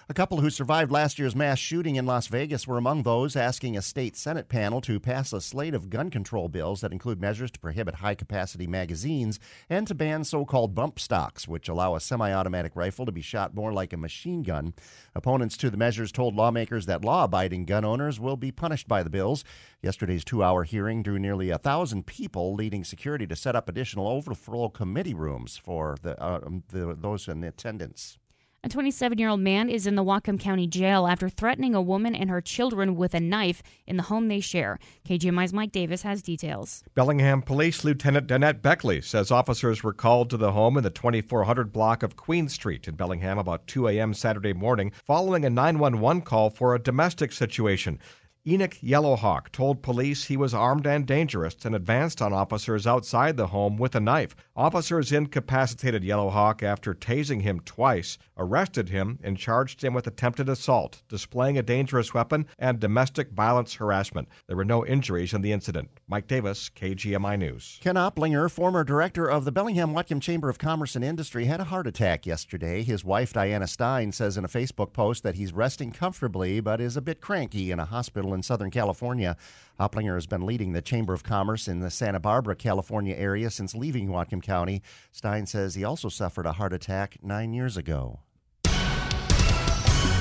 [0.08, 3.76] A couple who survived last year's mass shooting in Las Vegas were among those asking
[3.76, 7.50] a state Senate panel to pass a slate of gun control bills that include measures
[7.50, 12.00] to prohibit high capacity magazines and to ban so called bump stocks, which allow a
[12.00, 14.76] semi automatic rifle to be shot more like a machine gun.
[15.16, 19.02] Opponents to the measures told lawmakers that law abiding gun owners will be punished by
[19.02, 19.44] the bills.
[19.82, 24.08] Yesterday's two hour hearing drew nearly a thousand people, leading security to set up additional
[24.08, 28.20] overflow committee rooms for the, uh, the those in attendance.
[28.66, 32.16] A 27 year old man is in the Whatcom County Jail after threatening a woman
[32.16, 34.80] and her children with a knife in the home they share.
[35.08, 36.84] KGMI's Mike Davis has details.
[36.96, 41.72] Bellingham Police Lieutenant Danette Beckley says officers were called to the home in the 2400
[41.72, 44.16] block of Queen Street in Bellingham about 2 a.m.
[44.16, 48.00] Saturday morning following a 911 call for a domestic situation.
[48.48, 53.48] Enoch Yellowhawk told police he was armed and dangerous and advanced on officers outside the
[53.48, 54.36] home with a knife.
[54.56, 61.02] Officers incapacitated Yellowhawk after tasing him twice, arrested him, and charged him with attempted assault,
[61.10, 64.28] displaying a dangerous weapon, and domestic violence harassment.
[64.46, 65.90] There were no injuries in the incident.
[66.08, 67.80] Mike Davis, KGMI News.
[67.82, 71.66] Ken Oplinger, former director of the Bellingham Whatcom Chamber of Commerce and Industry, had a
[71.66, 72.84] heart attack yesterday.
[72.84, 76.96] His wife, Diana Stein, says in a Facebook post that he's resting comfortably but is
[76.96, 79.36] a bit cranky in a hospital in Southern California.
[79.80, 83.74] Oplinger has been leading the Chamber of Commerce in the Santa Barbara, California area since
[83.74, 84.84] leaving Whatcom County.
[85.12, 88.20] Stein says he also suffered a heart attack nine years ago.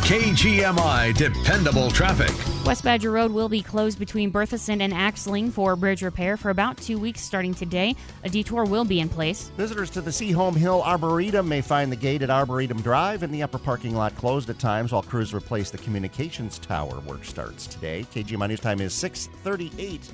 [0.04, 2.53] KGMI Dependable Traffic.
[2.64, 6.78] West Badger Road will be closed between Berthusen and Axling for bridge repair for about
[6.78, 7.94] two weeks starting today.
[8.24, 9.50] A detour will be in place.
[9.58, 13.42] Visitors to the Sehome Hill Arboretum may find the gate at Arboretum Drive and the
[13.42, 17.00] upper parking lot closed at times while crews replace the communications tower.
[17.00, 18.06] Work starts today.
[18.14, 20.10] KGMI News Time is 638.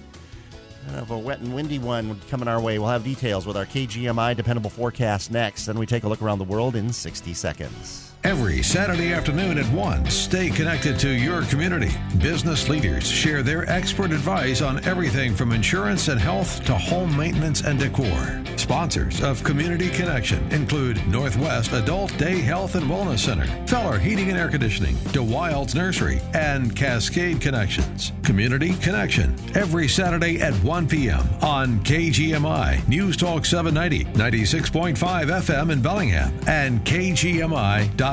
[0.86, 2.80] Kind of a wet and windy one coming our way.
[2.80, 5.66] We'll have details with our KGMI Dependable Forecast next.
[5.66, 8.09] Then we take a look around the world in 60 seconds.
[8.22, 11.90] Every Saturday afternoon at 1, stay connected to your community.
[12.18, 17.62] Business leaders share their expert advice on everything from insurance and health to home maintenance
[17.62, 18.42] and decor.
[18.56, 24.36] Sponsors of Community Connection include Northwest Adult Day Health and Wellness Center, Feller Heating and
[24.36, 28.12] Air Conditioning, DeWild's Nursery, and Cascade Connections.
[28.22, 31.26] Community Connection, every Saturday at 1 p.m.
[31.40, 38.09] on KGMI, News Talk 790, 96.5 FM in Bellingham, and KGMI.com.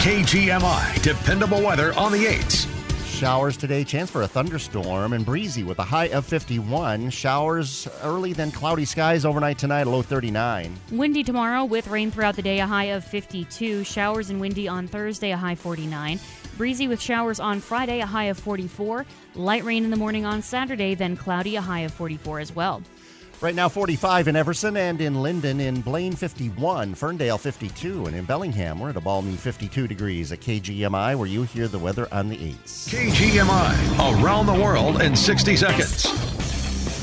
[0.00, 2.66] KGMI, dependable weather on the 8s.
[3.06, 3.84] showers today.
[3.84, 7.10] Chance for a thunderstorm and breezy with a high of 51.
[7.10, 10.74] Showers early, then cloudy skies overnight tonight, a low 39.
[10.90, 13.84] Windy tomorrow with rain throughout the day, a high of 52.
[13.84, 16.18] Showers and windy on Thursday, a high 49.
[16.56, 19.06] Breezy with showers on Friday, a high of 44.
[19.36, 22.82] Light rain in the morning on Saturday, then cloudy, a high of 44 as well.
[23.42, 28.24] Right now, 45 in Everson and in Lynden, in Blaine, 51, Ferndale, 52, and in
[28.24, 32.28] Bellingham, we're at a balmy 52 degrees at KGMI, where you hear the weather on
[32.28, 32.88] the 8s.
[32.88, 36.31] KGMI, around the world in 60 seconds.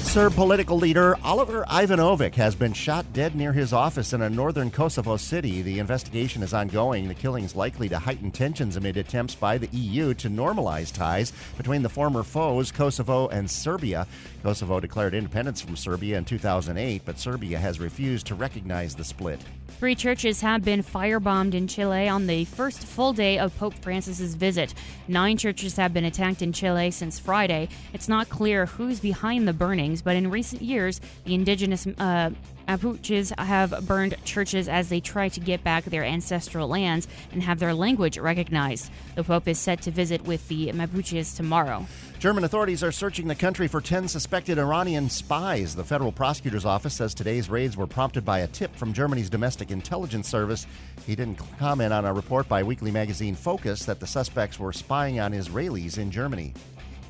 [0.09, 4.71] Serb political leader Oliver Ivanovic has been shot dead near his office in a northern
[4.71, 5.61] Kosovo city.
[5.61, 7.07] The investigation is ongoing.
[7.07, 11.31] The killing is likely to heighten tensions amid attempts by the EU to normalize ties
[11.57, 14.07] between the former foes, Kosovo and Serbia.
[14.41, 19.39] Kosovo declared independence from Serbia in 2008, but Serbia has refused to recognize the split.
[19.77, 24.35] Three churches have been firebombed in Chile on the first full day of Pope Francis's
[24.35, 24.73] visit.
[25.07, 27.69] Nine churches have been attacked in Chile since Friday.
[27.93, 32.31] It's not clear who's behind the burnings, but in recent years, the indigenous uh,
[32.67, 37.59] Mapuches have burned churches as they try to get back their ancestral lands and have
[37.59, 38.91] their language recognized.
[39.15, 41.87] The Pope is set to visit with the Mapuches tomorrow.
[42.19, 45.73] German authorities are searching the country for 10 suspected Iranian spies.
[45.73, 49.71] The federal prosecutor's office says today's raids were prompted by a tip from Germany's domestic
[49.71, 50.67] intelligence service.
[51.07, 55.21] He didn't comment on a report by weekly magazine Focus that the suspects were spying
[55.21, 56.53] on Israelis in Germany.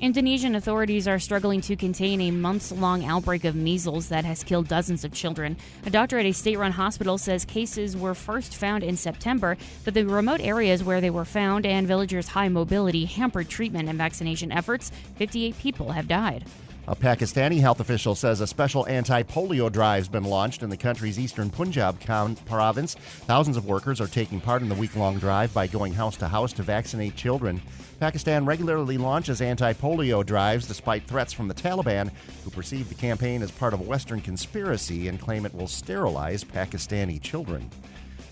[0.02, 4.70] Indonesian authorities are struggling to contain a months long outbreak of measles that has killed
[4.70, 5.58] dozens of children.
[5.86, 9.94] A doctor at a state run hospital says cases were first found in September, but
[9.94, 14.54] the remote areas where they were found and villagers' high mobility hampered treatment and vaccination
[14.54, 14.90] efforts.
[15.18, 16.46] 58 people have died.
[16.90, 20.76] A Pakistani health official says a special anti polio drive has been launched in the
[20.76, 22.96] country's eastern Punjab province.
[22.96, 26.28] Thousands of workers are taking part in the week long drive by going house to
[26.28, 27.62] house to vaccinate children.
[28.00, 32.10] Pakistan regularly launches anti polio drives despite threats from the Taliban,
[32.44, 36.44] who perceive the campaign as part of a Western conspiracy and claim it will sterilize
[36.44, 37.70] Pakistani children.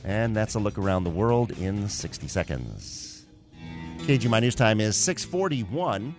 [0.03, 3.27] And that's a look around the world in 60 seconds.
[3.99, 6.15] KGMI News Time is 641.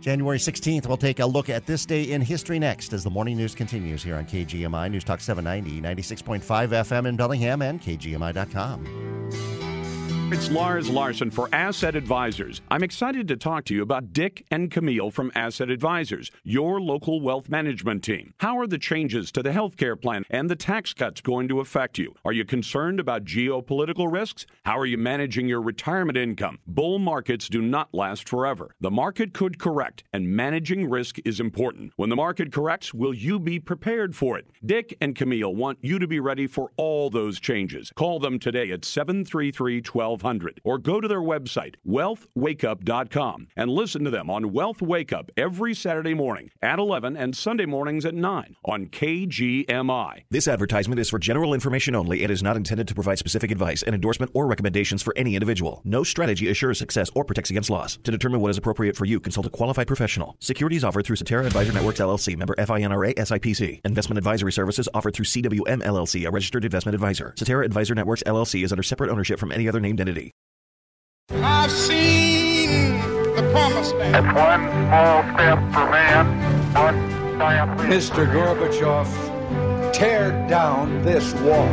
[0.00, 3.36] January 16th, we'll take a look at this day in history next as the morning
[3.36, 9.19] news continues here on KGMI News Talk 790, 96.5 FM in Bellingham, and KGMI.com.
[10.32, 12.60] It's Lars Larson for Asset Advisors.
[12.70, 17.20] I'm excited to talk to you about Dick and Camille from Asset Advisors, your local
[17.20, 18.32] wealth management team.
[18.38, 21.98] How are the changes to the healthcare plan and the tax cuts going to affect
[21.98, 22.14] you?
[22.24, 24.46] Are you concerned about geopolitical risks?
[24.64, 26.60] How are you managing your retirement income?
[26.64, 28.76] Bull markets do not last forever.
[28.80, 31.92] The market could correct, and managing risk is important.
[31.96, 34.46] When the market corrects, will you be prepared for it?
[34.64, 37.90] Dick and Camille want you to be ready for all those changes.
[37.96, 44.04] Call them today at 733 12 1200 or go to their website, wealthwakeup.com, and listen
[44.04, 48.14] to them on Wealth Wake Up every Saturday morning at 11 and Sunday mornings at
[48.14, 50.24] 9 on KGMI.
[50.30, 52.22] This advertisement is for general information only.
[52.22, 55.80] It is not intended to provide specific advice, an endorsement, or recommendations for any individual.
[55.84, 57.96] No strategy assures success or protects against loss.
[58.04, 60.36] To determine what is appropriate for you, consult a qualified professional.
[60.40, 63.80] Securities offered through Cetera Advisor Networks LLC, member FINRA SIPC.
[63.84, 67.34] Investment advisory services offered through CWM LLC, a registered investment advisor.
[67.36, 70.09] Cetera Advisor Networks LLC is under separate ownership from any other named entity.
[71.32, 72.94] I've seen
[73.36, 74.26] the promised land.
[74.26, 77.90] It's one small step for man, one giant leap.
[77.90, 78.26] Mr.
[78.32, 81.68] Gorbachev, tear down this wall.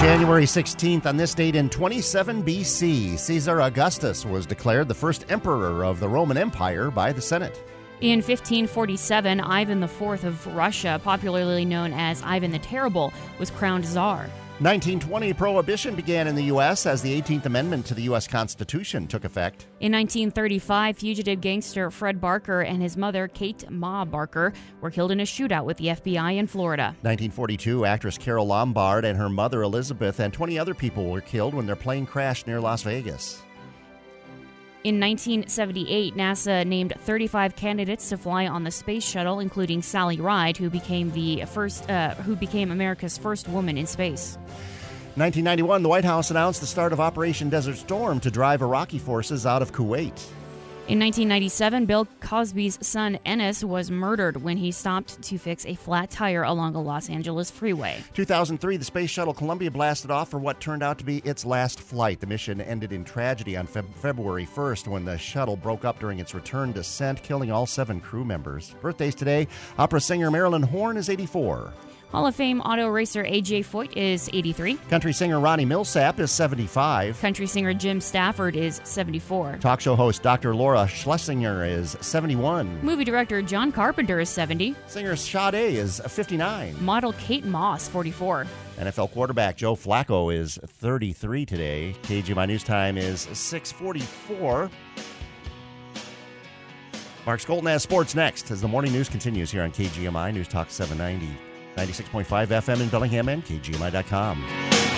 [0.00, 5.84] January 16th, on this date in 27 BC, Caesar Augustus was declared the first emperor
[5.84, 7.62] of the Roman Empire by the Senate.
[8.00, 14.28] In 1547, Ivan IV of Russia, popularly known as Ivan the Terrible, was crowned czar.
[14.60, 16.86] 1920, prohibition began in the U.S.
[16.86, 18.28] as the 18th Amendment to the U.S.
[18.28, 19.66] Constitution took effect.
[19.80, 25.20] In 1935, fugitive gangster Fred Barker and his mother, Kate Ma Barker, were killed in
[25.20, 26.94] a shootout with the FBI in Florida.
[27.02, 31.66] 1942, actress Carole Lombard and her mother Elizabeth and 20 other people were killed when
[31.66, 33.42] their plane crashed near Las Vegas.
[34.84, 40.56] In 1978, NASA named 35 candidates to fly on the space shuttle, including Sally Ride,
[40.56, 44.36] who became the first, uh, who became America's first woman in space.
[45.14, 49.46] 1991, the White House announced the start of Operation Desert Storm to drive Iraqi forces
[49.46, 50.20] out of Kuwait.
[50.88, 56.10] In 1997, Bill Cosby's son Ennis was murdered when he stopped to fix a flat
[56.10, 58.02] tire along a Los Angeles freeway.
[58.14, 61.78] 2003, the Space Shuttle Columbia blasted off for what turned out to be its last
[61.78, 62.18] flight.
[62.18, 66.18] The mission ended in tragedy on Feb- February 1st when the shuttle broke up during
[66.18, 68.74] its return descent, killing all seven crew members.
[68.82, 69.46] Birthdays today
[69.78, 71.72] opera singer Marilyn Horne is 84.
[72.12, 74.74] Hall of Fame auto racer AJ Foyt is 83.
[74.90, 77.18] Country singer Ronnie Milsap is 75.
[77.18, 79.56] Country singer Jim Stafford is 74.
[79.62, 80.54] Talk show host Dr.
[80.54, 82.84] Laura Schlesinger is 71.
[82.84, 84.76] Movie director John Carpenter is 70.
[84.88, 86.84] Singer Sade is 59.
[86.84, 88.46] Model Kate Moss, 44.
[88.78, 91.96] NFL quarterback Joe Flacco is 33 today.
[92.02, 94.70] KGMI News Time is 644.
[97.24, 100.70] Mark Skolton has sports next as the morning news continues here on KGMI News Talk
[100.70, 101.38] 790,
[101.76, 104.91] 96.5 FM in Bellingham and KGMI.com.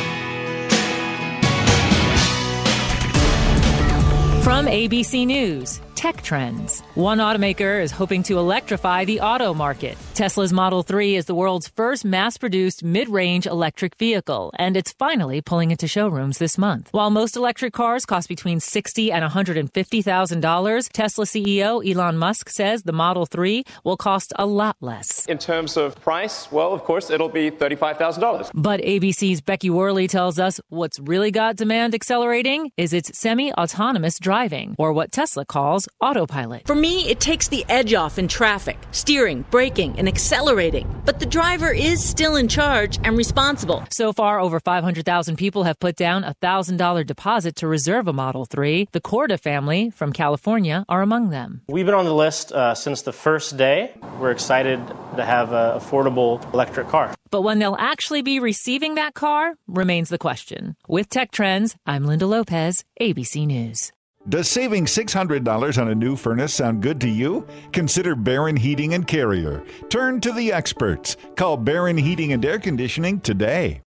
[4.45, 6.83] From ABC News, tech trends.
[6.95, 9.97] One automaker is hoping to electrify the auto market.
[10.13, 14.93] Tesla's Model 3 is the world's first mass produced mid range electric vehicle, and it's
[14.93, 16.91] finally pulling into showrooms this month.
[16.93, 22.93] While most electric cars cost between 60 and $150,000, Tesla CEO Elon Musk says the
[22.93, 25.25] Model 3 will cost a lot less.
[25.25, 28.51] In terms of price, well, of course, it'll be $35,000.
[28.53, 34.19] But ABC's Becky Worley tells us what's really got demand accelerating is its semi autonomous
[34.19, 34.34] driving,
[34.79, 36.67] or what Tesla calls autopilot.
[36.67, 40.87] For me, it takes the edge off in traffic, steering, braking, and accelerating.
[41.05, 43.85] But the driver is still in charge and responsible.
[43.91, 48.45] So far, over 500,000 people have put down a $1,000 deposit to reserve a Model
[48.45, 48.89] 3.
[48.93, 51.63] The Corda family from California are among them.
[51.69, 53.93] We've been on the list uh, since the first day.
[54.19, 54.79] We're excited
[55.17, 57.15] to have an affordable electric car.
[57.31, 60.77] But when they'll actually be receiving that car remains the question.
[60.87, 63.94] With Tech Trends, I'm Linda Lopez, ABC News.
[64.27, 67.47] Does saving $600 on a new furnace sound good to you?
[67.73, 69.63] Consider Barron Heating and Carrier.
[69.91, 71.19] Turn to the experts.
[71.37, 73.83] Call Barron Heating and Air Conditioning today.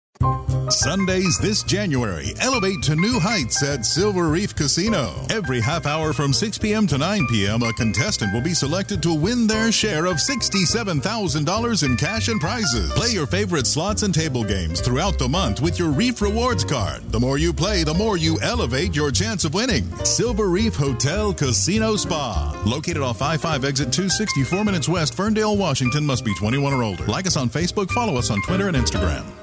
[0.73, 5.13] Sundays this January, elevate to new heights at Silver Reef Casino.
[5.29, 6.87] Every half hour from 6 p.m.
[6.87, 11.97] to 9 p.m., a contestant will be selected to win their share of $67,000 in
[11.97, 12.91] cash and prizes.
[12.93, 17.03] Play your favorite slots and table games throughout the month with your Reef Rewards card.
[17.11, 19.85] The more you play, the more you elevate your chance of winning.
[20.05, 22.59] Silver Reef Hotel Casino Spa.
[22.65, 27.05] Located off I-5 exit 264 minutes west, Ferndale, Washington, must be 21 or older.
[27.05, 29.42] Like us on Facebook, follow us on Twitter and Instagram.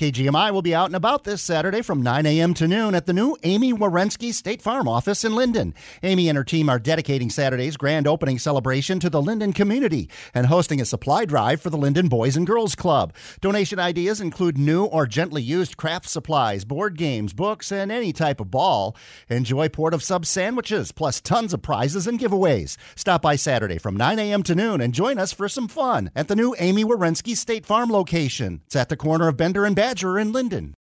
[0.00, 2.54] KGMI will be out and about this Saturday from 9 a.m.
[2.54, 5.74] to noon at the new Amy Wierenski State Farm office in Lynden.
[6.02, 10.46] Amy and her team are dedicating Saturday's grand opening celebration to the Lynden community and
[10.46, 13.12] hosting a supply drive for the Lynden Boys and Girls Club.
[13.42, 18.40] Donation ideas include new or gently used craft supplies, board games, books, and any type
[18.40, 18.96] of ball.
[19.28, 22.78] Enjoy Port of Sub sandwiches, plus tons of prizes and giveaways.
[22.96, 24.42] Stop by Saturday from 9 a.m.
[24.44, 27.90] to noon and join us for some fun at the new Amy Wierenski State Farm
[27.90, 28.62] location.
[28.64, 30.74] It's at the corner of Bender and Badger in Lynden.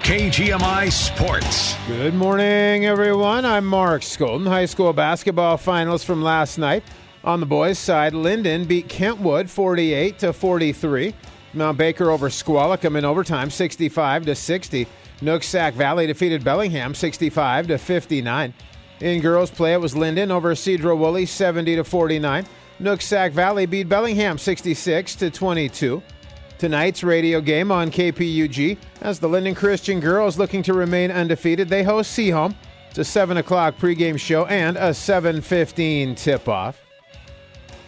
[0.00, 1.76] KGMI Sports.
[1.86, 3.44] Good morning, everyone.
[3.44, 4.46] I'm Mark Skolton.
[4.46, 6.82] High school basketball finals from last night.
[7.24, 11.14] On the boys' side, Lynden beat Kentwood 48 to 43.
[11.52, 14.86] Mount Baker over Squalicum in overtime 65 to 60.
[15.20, 18.54] Nooksack Valley defeated Bellingham 65 to 59.
[19.00, 22.46] In girls' play, it was Lynden over Sedro-Woolley 70 to 49.
[22.80, 26.02] Nooksack Valley beat Bellingham 66 to 22.
[26.60, 31.70] Tonight's radio game on KPUG as the Lynden Christian girls looking to remain undefeated.
[31.70, 32.54] They host Sehome.
[32.90, 36.78] It's a 7 o'clock pregame show and a 7.15 tip-off.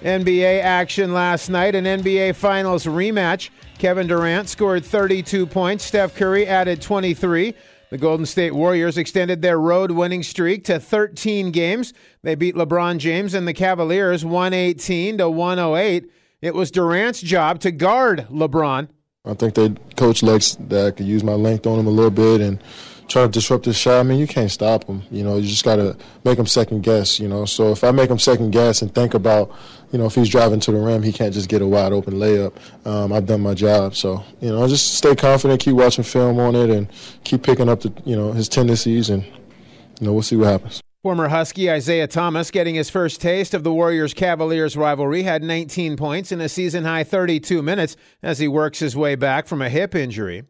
[0.01, 3.51] NBA action last night, an NBA Finals rematch.
[3.77, 5.85] Kevin Durant scored 32 points.
[5.85, 7.55] Steph Curry added 23.
[7.91, 11.93] The Golden State Warriors extended their road winning streak to 13 games.
[12.23, 16.11] They beat LeBron James and the Cavaliers 118 to 108.
[16.43, 18.89] It was Durant's job to guard LeBron.
[19.25, 22.11] I think they coach likes that I could use my length on him a little
[22.11, 22.61] bit and
[23.07, 24.01] try to disrupt his shot.
[24.01, 25.05] I mean, you can't stop him.
[25.13, 27.21] You know, you just got to make him second guess.
[27.21, 29.55] You know, so if I make him second guess and think about,
[29.93, 32.15] you know, if he's driving to the rim, he can't just get a wide open
[32.15, 32.53] layup.
[32.85, 33.95] Um, I've done my job.
[33.95, 36.89] So you know, just stay confident, keep watching film on it, and
[37.23, 40.83] keep picking up the you know his tendencies, and you know we'll see what happens.
[41.03, 45.97] Former Husky Isaiah Thomas getting his first taste of the Warriors Cavaliers rivalry had 19
[45.97, 49.69] points in a season high 32 minutes as he works his way back from a
[49.69, 50.45] hip injury.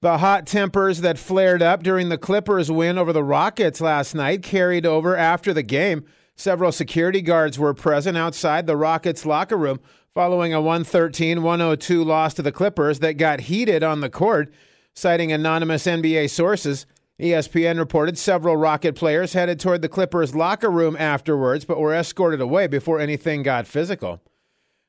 [0.00, 4.42] The hot tempers that flared up during the Clippers' win over the Rockets last night
[4.42, 6.06] carried over after the game.
[6.34, 9.78] Several security guards were present outside the Rockets' locker room
[10.14, 14.50] following a 113 102 loss to the Clippers that got heated on the court.
[14.94, 16.86] Citing anonymous NBA sources,
[17.20, 22.40] ESPN reported several Rocket players headed toward the Clippers' locker room afterwards, but were escorted
[22.40, 24.22] away before anything got physical.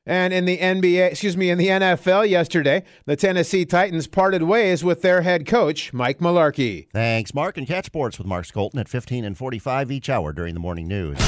[0.04, 4.82] And in the NBA, excuse me, in the NFL yesterday, the Tennessee Titans parted ways
[4.82, 6.88] with their head coach, Mike Mularkey.
[6.92, 10.54] Thanks, Mark, and catch sports with Mark Skolton at 15 and 45 each hour during
[10.54, 11.18] the morning news.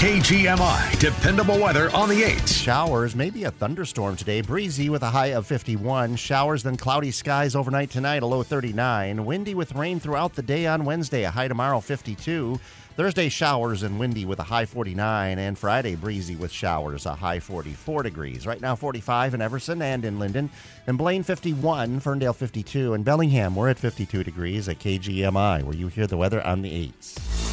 [0.00, 2.48] KGMI, dependable weather on the 8th.
[2.48, 4.40] Showers, maybe a thunderstorm today.
[4.40, 6.16] Breezy with a high of 51.
[6.16, 9.26] Showers, then cloudy skies overnight tonight, a low 39.
[9.26, 12.58] Windy with rain throughout the day on Wednesday, a high tomorrow 52.
[12.96, 15.38] Thursday, showers and windy with a high 49.
[15.38, 18.46] And Friday, breezy with showers, a high 44 degrees.
[18.46, 20.48] Right now, 45 in Everson and in Lynden.
[20.86, 22.00] And Blaine, 51.
[22.00, 22.94] Ferndale, 52.
[22.94, 26.88] And Bellingham, we're at 52 degrees at KGMI, where you hear the weather on the
[26.88, 27.49] 8s.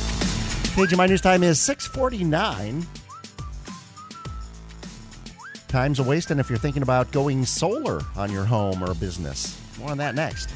[0.78, 2.86] KGMI News Time is 649.
[5.68, 9.60] Time's a waste, and if you're thinking about going solar on your home or business.
[9.80, 10.56] More on that next.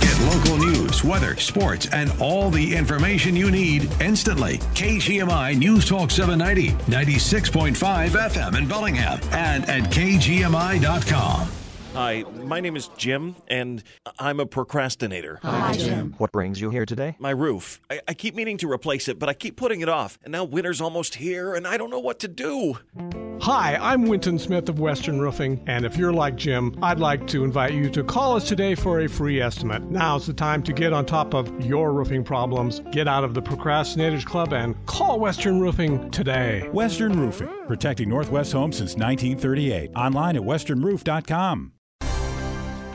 [0.00, 4.56] Get local news, weather, sports, and all the information you need instantly.
[4.72, 11.63] KGMI News Talk 790, 96.5 FM in Bellingham, and at KGMI.com.
[11.94, 13.80] Hi, my name is Jim, and
[14.18, 15.38] I'm a procrastinator.
[15.44, 16.16] Hi, Jim.
[16.18, 17.14] What brings you here today?
[17.20, 17.80] My roof.
[17.88, 20.18] I, I, keep meaning to replace it, but I keep putting it off.
[20.24, 22.78] And now winter's almost here, and I don't know what to do.
[23.42, 27.44] Hi, I'm Winton Smith of Western Roofing, and if you're like Jim, I'd like to
[27.44, 29.84] invite you to call us today for a free estimate.
[29.84, 32.80] Now's the time to get on top of your roofing problems.
[32.90, 36.68] Get out of the Procrastinators Club and call Western Roofing today.
[36.72, 39.92] Western Roofing, protecting Northwest homes since 1938.
[39.94, 41.70] Online at westernroof.com.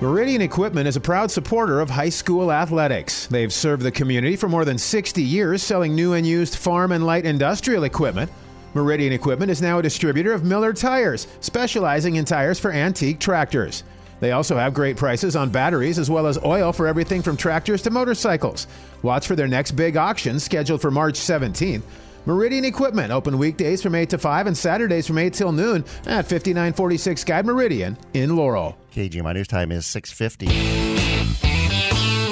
[0.02, 3.28] Meridian Equipment is a proud supporter of high school athletics.
[3.28, 7.06] They've served the community for more than 60 years selling new and used farm and
[7.06, 8.32] light industrial equipment.
[8.74, 13.84] Meridian Equipment is now a distributor of Miller Tires, specializing in tires for antique tractors.
[14.22, 17.82] They also have great prices on batteries as well as oil for everything from tractors
[17.82, 18.68] to motorcycles.
[19.02, 21.84] Watch for their next big auction scheduled for March 17th.
[22.26, 26.26] Meridian Equipment open weekdays from 8 to 5 and Saturdays from 8 till noon at
[26.28, 28.78] 5946 Guide Meridian in Laurel.
[28.94, 30.48] KGMI News Time is 650.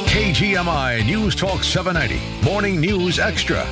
[0.08, 3.66] KGMI News Talk 790, Morning News Extra.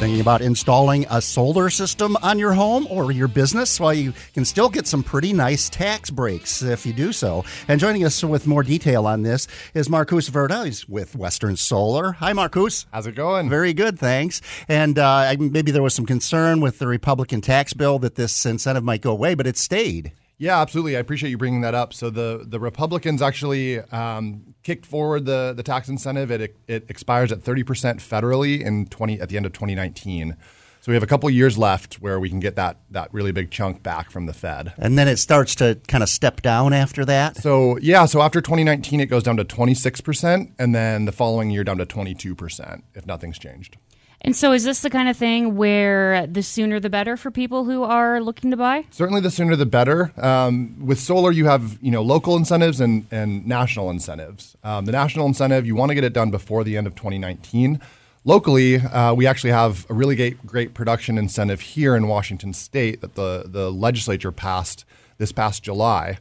[0.00, 3.78] Thinking about installing a solar system on your home or your business?
[3.78, 7.44] Well, you can still get some pretty nice tax breaks if you do so.
[7.68, 10.64] And joining us with more detail on this is Marcus Verda.
[10.64, 12.12] He's with Western Solar.
[12.12, 12.86] Hi, Marcus.
[12.94, 13.50] How's it going?
[13.50, 14.40] Very good, thanks.
[14.68, 18.82] And uh, maybe there was some concern with the Republican tax bill that this incentive
[18.82, 20.12] might go away, but it stayed.
[20.40, 20.96] Yeah, absolutely.
[20.96, 21.92] I appreciate you bringing that up.
[21.92, 26.30] So the the Republicans actually um, kicked forward the the tax incentive.
[26.30, 30.38] It it expires at thirty percent federally in twenty at the end of twenty nineteen.
[30.80, 33.50] So we have a couple years left where we can get that that really big
[33.50, 34.72] chunk back from the Fed.
[34.78, 37.36] And then it starts to kind of step down after that.
[37.36, 41.64] So yeah, so after 2019 it goes down to 26% and then the following year
[41.64, 43.76] down to 22% if nothing's changed.
[44.22, 47.64] And so, is this the kind of thing where the sooner the better for people
[47.64, 48.84] who are looking to buy?
[48.90, 50.12] Certainly, the sooner the better.
[50.22, 54.56] Um, with solar, you have you know local incentives and, and national incentives.
[54.62, 57.80] Um, the national incentive, you want to get it done before the end of 2019.
[58.26, 63.00] Locally, uh, we actually have a really great, great production incentive here in Washington State
[63.00, 64.84] that the the legislature passed
[65.16, 66.18] this past July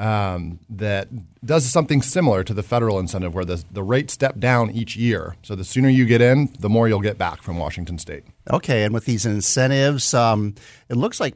[0.00, 1.08] um, that
[1.44, 5.36] does something similar to the federal incentive where the, the rate step down each year.
[5.42, 8.24] So the sooner you get in, the more you'll get back from Washington State.
[8.50, 10.54] Okay, and with these incentives, um,
[10.88, 11.34] it looks like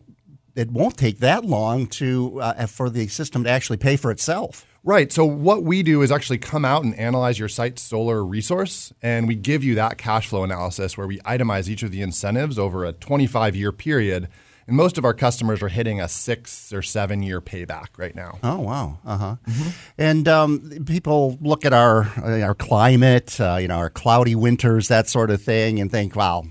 [0.56, 4.66] it won't take that long to uh, for the system to actually pay for itself.
[4.82, 5.10] Right.
[5.10, 9.26] So what we do is actually come out and analyze your site's solar resource, and
[9.26, 12.84] we give you that cash flow analysis where we itemize each of the incentives over
[12.84, 14.28] a 25 year period
[14.66, 18.38] and most of our customers are hitting a six or seven year payback right now.
[18.42, 19.36] Oh wow, uh huh.
[19.46, 19.68] Mm-hmm.
[19.98, 24.88] And um, people look at our uh, our climate, uh, you know, our cloudy winters,
[24.88, 26.44] that sort of thing, and think, wow.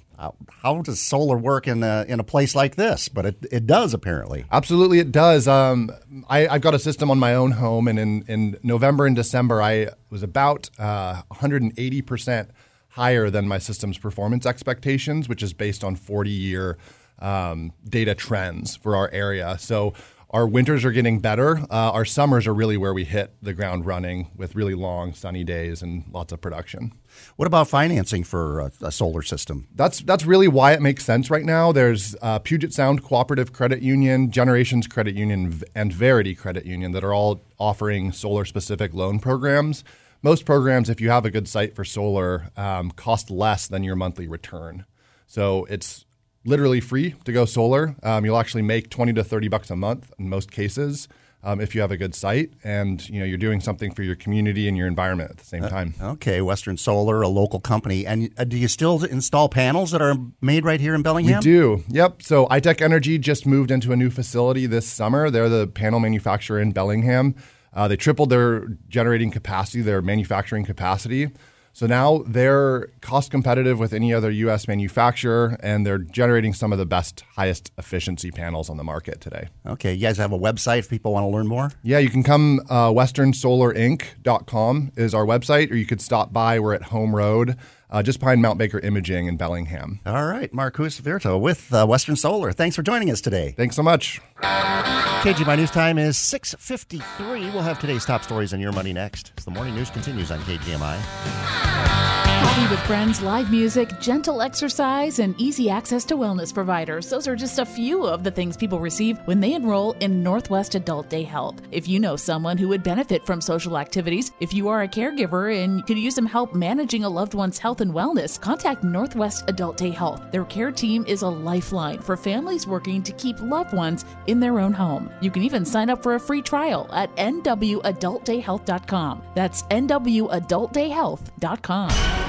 [0.62, 3.10] How does solar work in a, in a place like this?
[3.10, 4.46] But it, it does apparently.
[4.50, 5.50] Absolutely, it does.
[5.50, 5.92] Um,
[6.30, 9.62] I, have got a system on my own home, and in, in November and December,
[9.62, 12.52] I was about uh, 180 percent
[12.94, 16.78] higher than my system's performance expectations, which is based on 40 year
[17.20, 19.58] um, data trends for our area.
[19.60, 19.94] So
[20.34, 21.60] our winters are getting better.
[21.70, 25.44] Uh, our summers are really where we hit the ground running with really long sunny
[25.44, 26.92] days and lots of production.
[27.36, 29.68] What about financing for a, a solar system?
[29.76, 31.72] That's that's really why it makes sense right now.
[31.72, 37.04] There's uh, Puget Sound Cooperative Credit Union, Generations Credit Union, and Verity Credit Union that
[37.04, 39.84] are all offering solar specific loan programs.
[40.24, 43.96] Most programs, if you have a good site for solar, um, cost less than your
[43.96, 44.86] monthly return.
[45.28, 46.06] So it's
[46.46, 47.96] literally free to go solar.
[48.04, 51.08] Um, you'll actually make 20 to 30 bucks a month in most cases.
[51.46, 54.16] Um, if you have a good site and you know you're doing something for your
[54.16, 55.94] community and your environment at the same uh, time.
[56.02, 60.02] Uh, okay, Western Solar, a local company, and uh, do you still install panels that
[60.02, 61.40] are made right here in Bellingham?
[61.40, 61.84] We do.
[61.90, 62.22] Yep.
[62.22, 65.30] So Itek Energy just moved into a new facility this summer.
[65.30, 67.36] They're the panel manufacturer in Bellingham.
[67.74, 71.30] Uh, they tripled their generating capacity, their manufacturing capacity.
[71.76, 74.68] So now they're cost competitive with any other U.S.
[74.68, 79.48] manufacturer, and they're generating some of the best, highest efficiency panels on the market today.
[79.66, 81.72] Okay, you guys have a website if people want to learn more?
[81.82, 82.60] Yeah, you can come.
[82.70, 86.60] Uh, WesternSolarInc.com is our website, or you could stop by.
[86.60, 87.58] We're at Home Road
[87.94, 90.02] uh, just behind Mount Baker Imaging in Bellingham.
[90.06, 92.52] All right, Marcus Virto with uh, Western Solar.
[92.52, 93.54] Thanks for joining us today.
[93.56, 94.20] Thanks so much.
[94.42, 97.54] KGMI News time is 6.53.
[97.54, 100.40] We'll have today's top stories on Your Money next as the morning news continues on
[100.40, 102.13] KGMI.
[102.24, 107.10] Coffee with friends, live music, gentle exercise, and easy access to wellness providers.
[107.10, 110.76] Those are just a few of the things people receive when they enroll in Northwest
[110.76, 111.60] Adult Day Health.
[111.72, 115.64] If you know someone who would benefit from social activities, if you are a caregiver
[115.64, 119.78] and could use some help managing a loved one's health and wellness, contact Northwest Adult
[119.78, 120.22] Day Health.
[120.32, 124.60] Their care team is a lifeline for families working to keep loved ones in their
[124.60, 125.10] own home.
[125.22, 129.24] You can even sign up for a free trial at nwadultdayhealth.com.
[129.34, 132.23] That's nwadultdayhealth.com.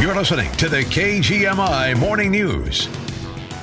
[0.00, 2.88] You're listening to the KGMI Morning News.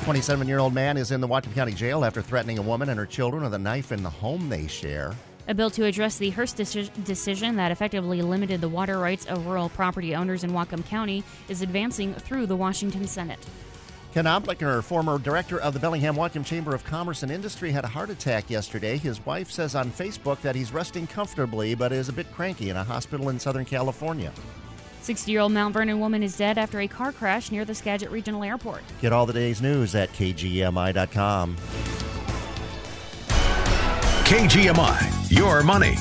[0.03, 2.99] 27 year old man is in the Whatcom County Jail after threatening a woman and
[2.99, 5.15] her children with a knife in the home they share.
[5.47, 9.45] A bill to address the Hirst deci- decision that effectively limited the water rights of
[9.47, 13.39] rural property owners in Whatcom County is advancing through the Washington Senate.
[14.13, 17.87] Ken Oplinger, former director of the Bellingham Whatcom Chamber of Commerce and Industry, had a
[17.87, 18.97] heart attack yesterday.
[18.97, 22.75] His wife says on Facebook that he's resting comfortably but is a bit cranky in
[22.75, 24.33] a hospital in Southern California.
[25.05, 28.09] 60 year old Mount Vernon woman is dead after a car crash near the Skagit
[28.09, 28.81] Regional Airport.
[29.01, 31.55] Get all the day's news at kgmi.com.
[34.25, 35.95] KGMI, your money.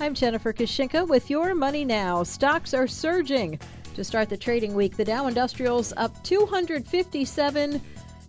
[0.00, 2.24] I'm Jennifer Kushinka with your money now.
[2.24, 3.60] Stocks are surging.
[3.94, 7.80] To start the trading week, the Dow Industrials up 257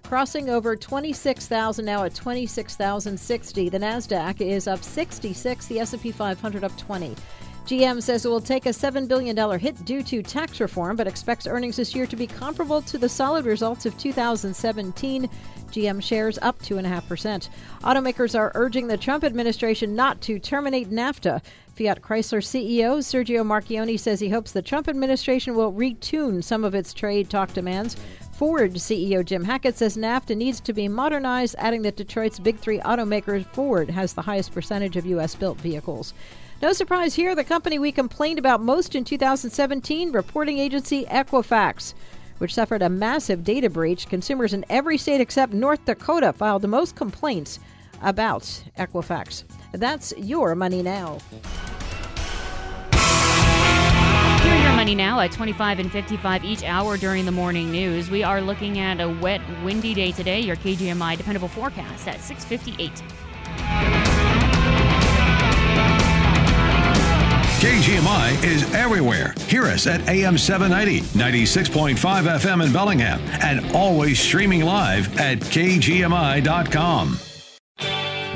[0.04, 3.70] crossing over 26,000 now at 26,060.
[3.70, 7.16] The Nasdaq is up 66, the S&P 500 up 20.
[7.66, 11.48] GM says it will take a $7 billion hit due to tax reform, but expects
[11.48, 15.28] earnings this year to be comparable to the solid results of 2017.
[15.72, 17.50] GM shares up 2.5%.
[17.82, 21.42] Automakers are urging the Trump administration not to terminate NAFTA.
[21.76, 26.76] Fiat Chrysler CEO Sergio Marchionne says he hopes the Trump administration will retune some of
[26.76, 27.98] its trade talk demands.
[28.32, 32.80] Ford CEO Jim Hackett says NAFTA needs to be modernized, adding that Detroit's big three
[32.82, 35.34] automakers Ford has the highest percentage of U.S.
[35.34, 36.14] built vehicles.
[36.62, 41.94] No surprise here, the company we complained about most in 2017, reporting agency Equifax,
[42.38, 44.08] which suffered a massive data breach.
[44.08, 47.60] Consumers in every state except North Dakota filed the most complaints
[48.02, 48.44] about
[48.78, 49.44] Equifax.
[49.74, 51.18] That's your money now.
[54.64, 58.10] Your money now at 25 and 55 each hour during the morning news.
[58.10, 60.40] We are looking at a wet, windy day today.
[60.40, 64.15] Your KGMI dependable forecast at 658.
[67.66, 69.34] KGMI is everywhere.
[69.48, 77.18] Hear us at AM 790, 96.5 FM in Bellingham, and always streaming live at KGMI.com.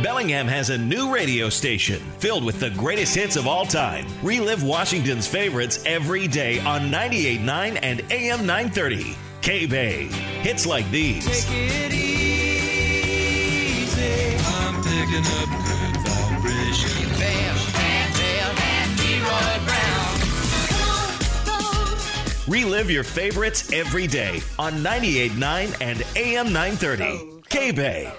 [0.01, 4.07] Bellingham has a new radio station filled with the greatest hits of all time.
[4.23, 9.15] Relive Washington's favorites every day on 98.9 and AM 930.
[9.41, 10.05] K Bay.
[10.41, 11.45] Hits like these.
[11.45, 11.69] Take
[22.49, 27.43] Relive your favorites every day on 98.9 and AM 930.
[27.47, 28.11] K Bay.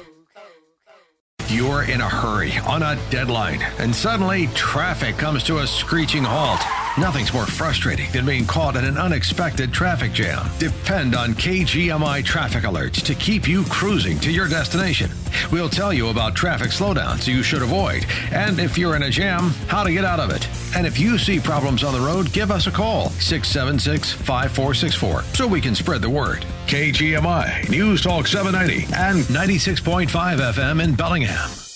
[1.48, 6.60] You're in a hurry, on a deadline, and suddenly traffic comes to a screeching halt.
[6.98, 10.50] Nothing's more frustrating than being caught in an unexpected traffic jam.
[10.58, 15.10] Depend on KGMI traffic alerts to keep you cruising to your destination.
[15.52, 19.50] We'll tell you about traffic slowdowns you should avoid, and if you're in a jam,
[19.68, 20.46] how to get out of it.
[20.76, 25.46] And if you see problems on the road, give us a call 676 5464 so
[25.46, 26.44] we can spread the word.
[26.66, 31.69] KGMI News Talk 790 and 96.5 FM in Bellingham.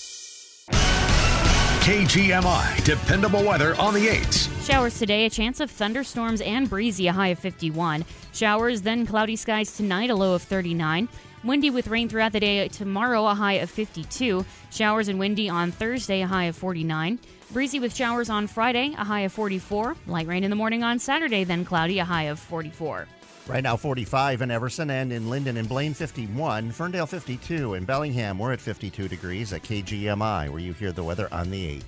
[1.85, 4.49] KGMI dependable weather on the 8s.
[4.65, 8.03] Showers today, a chance of thunderstorms and breezy, a high of 51.
[8.33, 11.07] Showers, then cloudy skies tonight, a low of 39.
[11.43, 14.43] Windy with rain throughout the day tomorrow, a high of 52.
[14.71, 17.19] Showers and windy on Thursday, a high of 49.
[17.51, 19.95] Breezy with showers on Friday, a high of 44.
[20.07, 23.07] Light rain in the morning on Saturday, then cloudy, a high of 44.
[23.47, 26.71] Right now, 45 in Everson and in Lynden and Blaine, 51.
[26.71, 27.75] Ferndale, 52.
[27.75, 31.77] In Bellingham, we're at 52 degrees at KGMI, where you hear the weather on the
[31.77, 31.83] 8th.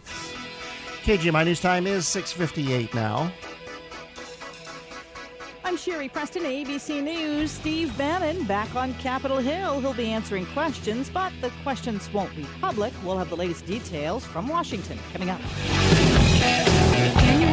[1.03, 3.31] KGMI news time is 6.58 now.
[5.65, 7.49] I'm Sherry Preston, ABC News.
[7.51, 9.81] Steve Bannon back on Capitol Hill.
[9.81, 12.93] He'll be answering questions, but the questions won't be public.
[13.03, 15.41] We'll have the latest details from Washington coming up.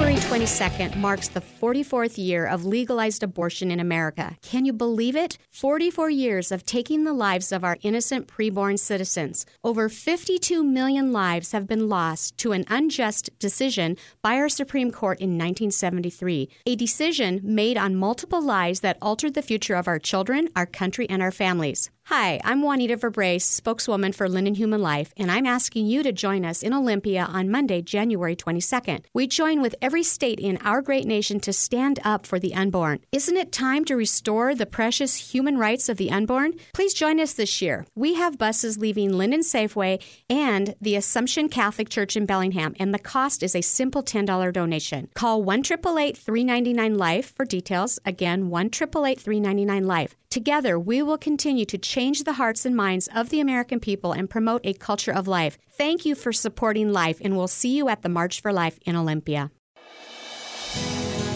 [0.04, 0.34] January 20.
[0.44, 4.36] 22nd marks the 44th year of legalized abortion in America.
[4.42, 5.38] Can you believe it?
[5.52, 9.46] 44 years of taking the lives of our innocent preborn citizens.
[9.62, 15.20] Over 52 million lives have been lost to an unjust decision by our Supreme Court
[15.20, 20.48] in 1973, a decision made on multiple lies that altered the future of our children,
[20.56, 21.90] our country, and our families.
[22.08, 26.44] Hi, I'm Juanita Verbrace, spokeswoman for Lynden Human Life, and I'm asking you to join
[26.44, 29.06] us in Olympia on Monday, January 22nd.
[29.14, 33.00] We join with every state in our great nation to stand up for the unborn.
[33.10, 36.52] Isn't it time to restore the precious human rights of the unborn?
[36.74, 37.86] Please join us this year.
[37.94, 42.98] We have buses leaving Lynden Safeway and the Assumption Catholic Church in Bellingham, and the
[42.98, 45.08] cost is a simple $10 donation.
[45.14, 47.98] Call 1 399 Life for details.
[48.04, 50.16] Again, 1 399 Life.
[50.34, 54.28] Together, we will continue to change the hearts and minds of the American people and
[54.28, 55.56] promote a culture of life.
[55.70, 58.96] Thank you for supporting life, and we'll see you at the March for Life in
[58.96, 59.52] Olympia.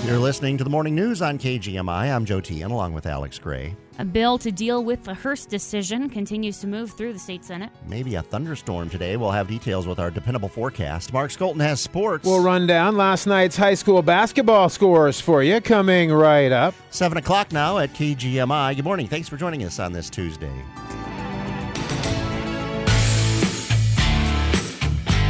[0.04, 2.12] You're listening to the morning news on KGMI.
[2.12, 3.76] I'm Joe Tian along with Alex Gray.
[4.00, 7.70] A bill to deal with the Hirst decision continues to move through the state Senate.
[7.88, 9.16] Maybe a thunderstorm today.
[9.16, 11.12] We'll have details with our dependable forecast.
[11.12, 12.24] Mark Skolton has sports.
[12.24, 16.74] We'll run down last night's high school basketball scores for you coming right up.
[16.90, 18.76] 7 o'clock now at KGMI.
[18.76, 19.08] Good morning.
[19.08, 20.52] Thanks for joining us on this Tuesday.